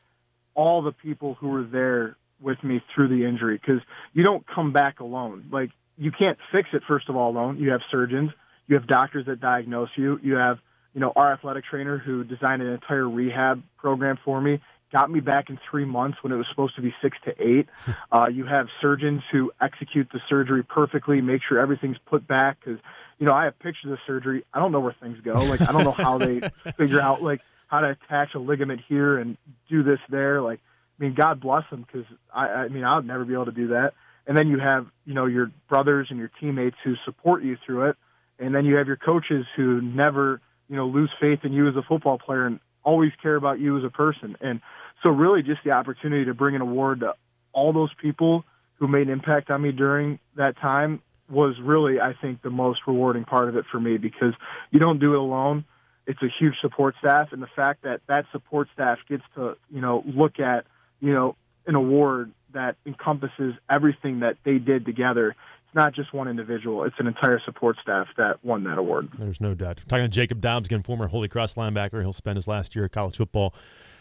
all 0.54 0.83
the 0.83 0.92
people 0.92 1.35
who 1.35 1.48
were 1.48 1.64
there 1.64 2.16
with 2.40 2.62
me 2.62 2.83
through 2.94 3.09
the 3.09 3.26
injury 3.26 3.59
because 3.59 3.81
you 4.12 4.22
don't 4.22 4.44
come 4.46 4.72
back 4.72 5.00
alone. 5.00 5.46
Like 5.50 5.70
you 5.96 6.12
can't 6.12 6.38
fix 6.52 6.68
it 6.72 6.83
first 6.87 7.09
of 7.09 7.16
all 7.16 7.31
alone. 7.31 7.59
You 7.59 7.70
have 7.70 7.81
surgeons 7.90 8.31
you 8.68 8.76
have 8.76 8.87
doctors 8.87 9.26
that 9.26 9.40
diagnose 9.40 9.88
you. 9.96 10.20
You 10.22 10.35
have, 10.35 10.59
you 10.94 11.00
know, 11.00 11.12
our 11.16 11.33
athletic 11.33 11.64
trainer 11.64 11.98
who 11.98 12.22
designed 12.22 12.62
an 12.62 12.68
entire 12.68 13.09
rehab 13.09 13.62
program 13.78 14.18
for 14.24 14.40
me, 14.40 14.61
got 14.92 15.11
me 15.11 15.20
back 15.20 15.50
in 15.50 15.59
three 15.70 15.85
months 15.85 16.18
when 16.22 16.33
it 16.33 16.37
was 16.37 16.46
supposed 16.50 16.76
to 16.76 16.83
be 16.83 16.94
six 17.02 17.16
to 17.24 17.35
eight. 17.42 17.68
Uh, 18.11 18.26
you 18.26 18.46
have 18.46 18.68
surgeons 18.81 19.20
who 19.31 19.52
execute 19.61 20.09
the 20.11 20.20
surgery 20.31 20.62
perfectly, 20.62 21.20
make 21.20 21.42
sure 21.46 21.59
everything's 21.59 21.98
put 22.07 22.26
back. 22.26 22.57
Because, 22.59 22.81
you 23.18 23.26
know, 23.26 23.35
I 23.35 23.44
have 23.44 23.59
pictures 23.59 23.92
of 23.92 23.98
surgery. 24.07 24.44
I 24.54 24.61
don't 24.61 24.72
know 24.72 24.81
where 24.81 24.96
things 24.98 25.18
go. 25.22 25.35
Like, 25.35 25.61
I 25.61 25.72
don't 25.72 25.85
know 25.85 25.90
how 25.92 26.16
they 26.16 26.40
figure 26.78 27.00
out, 27.00 27.22
like, 27.22 27.40
how 27.66 27.81
to 27.81 27.90
attach 27.90 28.35
a 28.35 28.38
ligament 28.38 28.81
here 28.88 29.18
and 29.18 29.37
do 29.68 29.83
this 29.83 29.98
there. 30.09 30.40
Like, 30.40 30.61
I 30.98 31.04
mean, 31.04 31.14
God 31.14 31.40
bless 31.40 31.68
them 31.68 31.87
because 31.87 32.07
I, 32.35 32.46
I 32.46 32.68
mean, 32.68 32.83
I 32.83 32.96
would 32.96 33.07
never 33.07 33.26
be 33.26 33.35
able 33.35 33.44
to 33.44 33.52
do 33.52 33.68
that. 33.68 33.92
And 34.26 34.37
then 34.37 34.48
you 34.48 34.59
have, 34.59 34.87
you 35.04 35.12
know, 35.12 35.26
your 35.26 35.50
brothers 35.68 36.07
and 36.09 36.18
your 36.18 36.31
teammates 36.40 36.76
who 36.83 36.94
support 37.04 37.42
you 37.42 37.59
through 37.66 37.90
it 37.90 37.96
and 38.38 38.55
then 38.55 38.64
you 38.64 38.77
have 38.77 38.87
your 38.87 38.96
coaches 38.96 39.46
who 39.57 39.81
never 39.81 40.40
you 40.68 40.77
know 40.77 40.87
lose 40.87 41.11
faith 41.20 41.40
in 41.44 41.53
you 41.53 41.68
as 41.68 41.77
a 41.77 41.83
football 41.83 42.18
player 42.18 42.46
and 42.46 42.61
always 42.85 43.12
care 43.20 43.37
about 43.37 43.61
you 43.61 43.77
as 43.77 43.85
a 43.85 43.90
person. 43.90 44.37
And 44.40 44.61
so 45.05 45.11
really 45.11 45.42
just 45.42 45.61
the 45.64 45.72
opportunity 45.72 46.24
to 46.24 46.35
bring 46.35 46.55
an 46.55 46.62
award 46.62 47.01
to 47.01 47.14
all 47.53 47.72
those 47.72 47.92
people 48.01 48.44
who 48.77 48.88
made 48.88 49.09
an 49.09 49.12
impact 49.12 49.51
on 49.51 49.61
me 49.61 49.72
during 49.72 50.18
that 50.37 50.57
time 50.59 51.03
was 51.29 51.57
really 51.61 52.01
i 52.01 52.14
think 52.14 52.40
the 52.40 52.48
most 52.51 52.81
rewarding 52.87 53.24
part 53.24 53.51
of 53.51 53.57
it 53.57 53.66
for 53.70 53.79
me 53.79 53.98
because 53.98 54.33
you 54.70 54.79
don't 54.79 54.98
do 54.98 55.12
it 55.12 55.18
alone. 55.18 55.64
It's 56.07 56.22
a 56.22 56.29
huge 56.38 56.55
support 56.62 56.94
staff. 57.01 57.33
And 57.33 57.42
the 57.42 57.51
fact 57.55 57.83
that 57.83 58.01
that 58.09 58.24
support 58.33 58.68
staff 58.72 58.98
gets 59.09 59.24
to 59.35 59.57
you 59.70 59.81
know 59.81 60.03
look 60.07 60.40
at 60.40 60.64
you 61.01 61.12
know 61.12 61.37
an 61.66 61.74
award 61.74 62.33
that 62.55 62.77
encompasses 62.87 63.55
everything 63.68 64.20
that 64.20 64.37
they 64.44 64.59
did 64.59 64.87
together 64.87 65.37
it's 65.68 65.74
not 65.74 65.94
just 65.94 66.14
one 66.14 66.28
individual; 66.28 66.85
it's 66.85 66.96
an 66.98 67.07
entire 67.07 67.38
support 67.44 67.76
staff 67.83 68.07
that 68.16 68.42
won 68.42 68.64
that 68.64 68.78
award. 68.78 69.11
There's 69.18 69.38
no 69.38 69.52
doubt. 69.52 69.83
Talking 69.87 70.04
to 70.04 70.09
Jacob 70.09 70.40
Dobbs, 70.40 70.66
again, 70.66 70.83
former 70.83 71.09
Holy 71.09 71.28
Cross 71.28 71.57
linebacker. 71.57 72.00
He'll 72.00 72.14
spend 72.14 72.37
his 72.37 72.48
last 72.48 72.74
year 72.74 72.87
of 72.87 72.92
college 72.92 73.18
football 73.18 73.54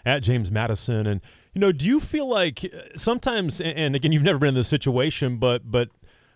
at 0.06 0.24
James 0.24 0.50
Madison. 0.50 1.06
And 1.06 1.20
you 1.54 1.60
know, 1.60 1.74
do 1.74 1.86
you 1.86 2.00
feel 2.00 2.30
like 2.30 2.64
uh, 2.64 2.96
sometimes? 2.96 3.60
And 3.60 3.98
again, 3.98 4.14
you've 4.14 4.24
never 4.24 4.40
been 4.40 4.50
in 4.50 4.56
this 4.56 4.70
situation, 4.70 5.40
but 5.40 5.70
but 5.70 5.90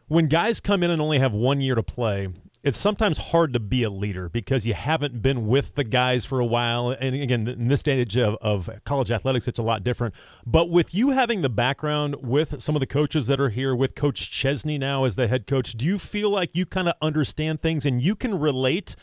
when 0.09 0.27
guys 0.27 0.59
come 0.59 0.83
in 0.83 0.91
and 0.91 1.01
only 1.01 1.19
have 1.19 1.31
one 1.31 1.61
year 1.61 1.75
to 1.75 1.83
play, 1.83 2.27
it's 2.63 2.77
sometimes 2.77 3.17
hard 3.17 3.53
to 3.53 3.59
be 3.59 3.81
a 3.83 3.89
leader 3.89 4.29
because 4.29 4.67
you 4.67 4.73
haven't 4.73 5.21
been 5.21 5.47
with 5.47 5.73
the 5.75 5.83
guys 5.83 6.25
for 6.25 6.39
a 6.39 6.45
while. 6.45 6.91
And 6.91 7.15
again, 7.15 7.47
in 7.47 7.67
this 7.69 7.81
day 7.81 8.03
stage 8.03 8.17
of, 8.17 8.37
of 8.39 8.69
college 8.83 9.09
athletics, 9.09 9.47
it's 9.47 9.57
a 9.57 9.63
lot 9.63 9.83
different. 9.83 10.13
But 10.45 10.69
with 10.69 10.93
you 10.93 11.09
having 11.09 11.41
the 11.41 11.49
background 11.49 12.17
with 12.21 12.61
some 12.61 12.75
of 12.75 12.79
the 12.79 12.85
coaches 12.85 13.25
that 13.27 13.39
are 13.39 13.49
here, 13.49 13.75
with 13.75 13.95
Coach 13.95 14.29
Chesney 14.29 14.77
now 14.77 15.05
as 15.05 15.15
the 15.15 15.27
head 15.27 15.47
coach, 15.47 15.73
do 15.73 15.85
you 15.85 15.97
feel 15.97 16.29
like 16.29 16.51
you 16.53 16.65
kind 16.65 16.87
of 16.87 16.93
understand 17.01 17.61
things 17.61 17.85
and 17.85 18.01
you 18.01 18.15
can 18.15 18.37
relate? 18.37 18.95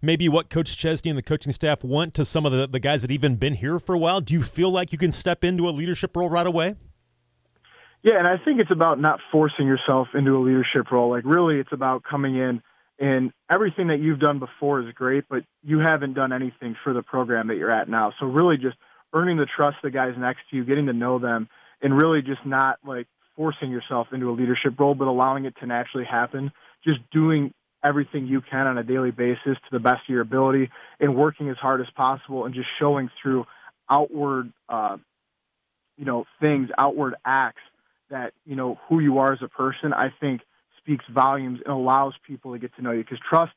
Maybe 0.00 0.28
what 0.28 0.48
Coach 0.48 0.76
Chesney 0.76 1.10
and 1.10 1.18
the 1.18 1.22
coaching 1.22 1.52
staff 1.52 1.84
want 1.84 2.14
to 2.14 2.24
some 2.24 2.46
of 2.46 2.52
the, 2.52 2.66
the 2.66 2.80
guys 2.80 3.02
that 3.02 3.10
even 3.10 3.36
been 3.36 3.54
here 3.54 3.78
for 3.78 3.94
a 3.94 3.98
while. 3.98 4.20
Do 4.20 4.34
you 4.34 4.42
feel 4.42 4.70
like 4.70 4.90
you 4.90 4.98
can 4.98 5.12
step 5.12 5.44
into 5.44 5.68
a 5.68 5.70
leadership 5.70 6.16
role 6.16 6.30
right 6.30 6.46
away? 6.46 6.76
Yeah, 8.02 8.18
and 8.18 8.26
I 8.26 8.36
think 8.44 8.58
it's 8.58 8.72
about 8.72 8.98
not 8.98 9.20
forcing 9.30 9.66
yourself 9.66 10.08
into 10.14 10.36
a 10.36 10.40
leadership 10.40 10.90
role. 10.90 11.10
Like, 11.10 11.24
really, 11.24 11.60
it's 11.60 11.72
about 11.72 12.02
coming 12.02 12.34
in 12.34 12.60
and 13.02 13.32
everything 13.52 13.88
that 13.88 13.98
you've 13.98 14.20
done 14.20 14.38
before 14.38 14.80
is 14.80 14.94
great, 14.94 15.24
but 15.28 15.42
you 15.64 15.80
haven't 15.80 16.14
done 16.14 16.32
anything 16.32 16.76
for 16.84 16.92
the 16.92 17.02
program 17.02 17.48
that 17.48 17.56
you're 17.56 17.68
at 17.68 17.88
now. 17.88 18.12
So 18.20 18.26
really 18.26 18.56
just 18.56 18.76
earning 19.12 19.38
the 19.38 19.46
trust 19.56 19.78
of 19.78 19.82
the 19.82 19.90
guys 19.90 20.14
next 20.16 20.42
to 20.50 20.56
you, 20.56 20.64
getting 20.64 20.86
to 20.86 20.92
know 20.92 21.18
them, 21.18 21.48
and 21.82 21.96
really 21.96 22.22
just 22.22 22.46
not 22.46 22.78
like 22.86 23.08
forcing 23.34 23.72
yourself 23.72 24.06
into 24.12 24.30
a 24.30 24.34
leadership 24.34 24.78
role, 24.78 24.94
but 24.94 25.08
allowing 25.08 25.46
it 25.46 25.56
to 25.58 25.66
naturally 25.66 26.06
happen. 26.06 26.52
Just 26.84 27.00
doing 27.10 27.52
everything 27.84 28.28
you 28.28 28.40
can 28.40 28.68
on 28.68 28.78
a 28.78 28.84
daily 28.84 29.10
basis 29.10 29.56
to 29.56 29.70
the 29.72 29.80
best 29.80 30.02
of 30.02 30.08
your 30.08 30.20
ability 30.20 30.70
and 31.00 31.16
working 31.16 31.48
as 31.48 31.56
hard 31.56 31.80
as 31.80 31.88
possible 31.96 32.44
and 32.44 32.54
just 32.54 32.68
showing 32.78 33.10
through 33.20 33.44
outward, 33.90 34.52
uh, 34.68 34.96
you 35.98 36.04
know, 36.04 36.24
things, 36.40 36.68
outward 36.78 37.16
acts 37.24 37.62
that, 38.10 38.32
you 38.46 38.54
know, 38.54 38.78
who 38.88 39.00
you 39.00 39.18
are 39.18 39.32
as 39.32 39.42
a 39.42 39.48
person. 39.48 39.92
I 39.92 40.12
think 40.20 40.42
speaks 40.82 41.04
volumes 41.12 41.60
and 41.64 41.72
allows 41.72 42.14
people 42.26 42.52
to 42.52 42.58
get 42.58 42.74
to 42.76 42.82
know 42.82 42.92
you 42.92 43.02
because 43.02 43.18
trust 43.28 43.52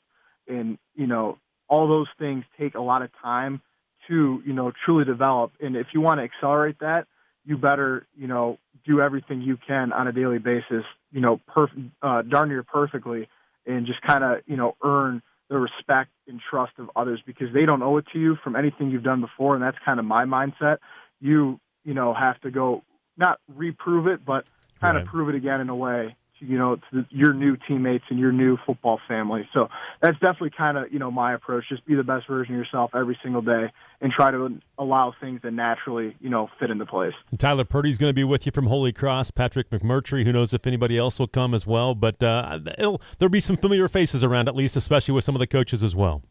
and 0.48 0.78
you 0.96 1.08
know 1.08 1.38
all 1.68 1.88
those 1.88 2.08
things 2.20 2.44
take 2.60 2.76
a 2.76 2.82
lot 2.82 3.02
of 3.02 3.10
time 3.22 3.62
to 4.08 4.42
you 4.46 4.54
know 4.54 4.72
truly 4.86 5.06
develop 5.06 5.52
and 5.60 5.76
if 5.76 5.88
you 5.94 6.02
want 6.02 6.20
to 6.20 6.24
accelerate 6.24 6.80
that 6.80 7.08
you 7.46 7.58
better 7.58 8.06
you 8.16 8.28
know 8.28 8.58
do 8.86 9.02
everything 9.02 9.42
you 9.42 9.58
can 9.68 9.92
on 9.92 10.08
a 10.08 10.12
daily 10.12 10.40
basis 10.40 10.84
you 11.12 11.22
know 11.22 11.40
perf- 11.56 11.92
uh, 12.02 12.22
darn 12.22 12.50
near 12.50 12.64
perfectly 12.64 13.28
and 13.66 13.86
just 13.86 14.02
kind 14.02 14.24
of 14.24 14.42
you 14.46 14.56
know 14.56 14.76
earn 14.84 15.22
the 15.50 15.58
respect 15.58 16.10
and 16.28 16.42
trust 16.50 16.74
of 16.80 16.90
others 16.96 17.22
because 17.26 17.48
they 17.54 17.66
don't 17.66 17.84
owe 17.84 17.98
it 17.98 18.06
to 18.12 18.20
you 18.20 18.36
from 18.44 18.56
anything 18.56 18.90
you've 18.90 19.04
done 19.04 19.22
before 19.22 19.56
and 19.56 19.64
that's 19.64 19.78
kind 19.86 20.00
of 20.00 20.06
my 20.06 20.26
mindset 20.26 20.78
you 21.20 21.60
you 21.84 21.94
know 21.94 22.14
have 22.14 22.40
to 22.42 22.52
go 22.52 22.84
not 23.18 23.40
reprove 23.56 24.08
it 24.08 24.24
but 24.26 24.46
kind 24.82 24.96
right. 24.96 25.04
of 25.04 25.08
prove 25.08 25.30
it 25.30 25.36
again 25.36 25.62
in 25.62 25.70
a 25.70 25.76
way 25.76 26.16
you 26.48 26.58
know, 26.58 26.78
to 26.92 27.06
your 27.10 27.34
new 27.34 27.58
teammates 27.68 28.06
and 28.10 28.20
your 28.20 28.32
new 28.32 28.58
football 28.66 29.00
family. 29.08 29.48
So 29.54 29.68
that's 30.02 30.18
definitely 30.20 30.52
kind 30.58 30.78
of, 30.78 30.92
you 30.92 31.00
know, 31.00 31.12
my 31.12 31.34
approach. 31.34 31.66
Just 31.70 31.86
be 31.86 31.96
the 31.96 32.04
best 32.04 32.28
version 32.28 32.56
of 32.56 32.60
yourself 32.60 32.92
every 32.94 33.18
single 33.24 33.42
day 33.42 33.72
and 34.02 34.12
try 34.12 34.32
to 34.32 34.60
allow 34.78 35.14
things 35.20 35.42
to 35.42 35.52
naturally, 35.52 36.16
you 36.20 36.30
know, 36.30 36.50
fit 36.60 36.70
into 36.70 36.86
place. 36.86 37.14
And 37.32 37.40
Tyler 37.40 37.66
Purdy's 37.66 37.98
going 37.98 38.10
to 38.10 38.16
be 38.16 38.24
with 38.24 38.46
you 38.46 38.52
from 38.52 38.68
Holy 38.68 38.94
Cross. 38.94 39.32
Patrick 39.32 39.70
McMurtry, 39.70 40.24
who 40.24 40.34
knows 40.34 40.54
if 40.54 40.66
anybody 40.68 40.98
else 40.98 41.20
will 41.20 41.28
come 41.28 41.54
as 41.54 41.66
well. 41.66 41.96
But 41.96 42.22
uh, 42.22 42.60
there'll 42.78 43.30
be 43.30 43.40
some 43.40 43.58
familiar 43.58 43.88
faces 43.88 44.24
around, 44.24 44.48
at 44.48 44.56
least, 44.56 44.76
especially 44.76 45.14
with 45.14 45.24
some 45.24 45.36
of 45.36 45.40
the 45.40 45.48
coaches 45.48 45.84
as 45.84 45.96
well. 45.96 46.22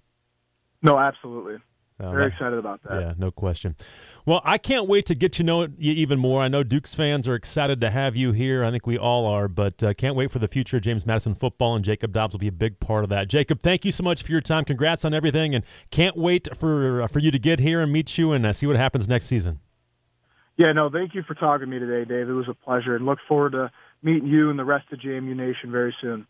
No, 0.82 0.98
absolutely. 0.98 1.56
Uh, 2.00 2.10
Very 2.10 2.26
excited 2.26 2.58
about 2.58 2.82
that. 2.82 3.00
Yeah, 3.00 3.14
no 3.16 3.30
question. 3.30 3.76
Well, 4.26 4.42
I 4.44 4.58
can't 4.58 4.88
wait 4.88 5.06
to 5.06 5.14
get 5.14 5.32
to 5.34 5.44
know 5.44 5.68
you 5.78 5.92
even 5.92 6.18
more. 6.18 6.42
I 6.42 6.48
know 6.48 6.64
Dukes 6.64 6.92
fans 6.92 7.28
are 7.28 7.36
excited 7.36 7.80
to 7.82 7.90
have 7.90 8.16
you 8.16 8.32
here. 8.32 8.64
I 8.64 8.72
think 8.72 8.84
we 8.84 8.98
all 8.98 9.26
are, 9.26 9.46
but 9.46 9.80
uh, 9.80 9.94
can't 9.94 10.16
wait 10.16 10.32
for 10.32 10.40
the 10.40 10.48
future 10.48 10.78
of 10.78 10.82
James 10.82 11.06
Madison 11.06 11.36
football, 11.36 11.76
and 11.76 11.84
Jacob 11.84 12.12
Dobbs 12.12 12.34
will 12.34 12.40
be 12.40 12.48
a 12.48 12.52
big 12.52 12.80
part 12.80 13.04
of 13.04 13.10
that. 13.10 13.28
Jacob, 13.28 13.60
thank 13.60 13.84
you 13.84 13.92
so 13.92 14.02
much 14.02 14.24
for 14.24 14.32
your 14.32 14.40
time. 14.40 14.64
Congrats 14.64 15.04
on 15.04 15.14
everything, 15.14 15.54
and 15.54 15.64
can't 15.92 16.16
wait 16.16 16.48
for 16.56 17.02
uh, 17.02 17.06
for 17.06 17.20
you 17.20 17.30
to 17.30 17.38
get 17.38 17.60
here 17.60 17.80
and 17.80 17.92
meet 17.92 18.18
you 18.18 18.32
and 18.32 18.44
uh, 18.44 18.52
see 18.52 18.66
what 18.66 18.76
happens 18.76 19.06
next 19.06 19.26
season. 19.26 19.60
Yeah, 20.56 20.72
no, 20.72 20.90
thank 20.90 21.14
you 21.14 21.22
for 21.22 21.34
talking 21.34 21.66
to 21.66 21.70
me 21.70 21.78
today, 21.78 22.04
Dave. 22.04 22.28
It 22.28 22.32
was 22.32 22.48
a 22.48 22.54
pleasure, 22.54 22.96
and 22.96 23.06
look 23.06 23.18
forward 23.28 23.52
to 23.52 23.70
meeting 24.02 24.26
you 24.28 24.50
and 24.50 24.58
the 24.58 24.64
rest 24.64 24.86
of 24.92 24.98
JMU 24.98 25.36
Nation 25.36 25.70
very 25.70 25.94
soon. 26.00 26.26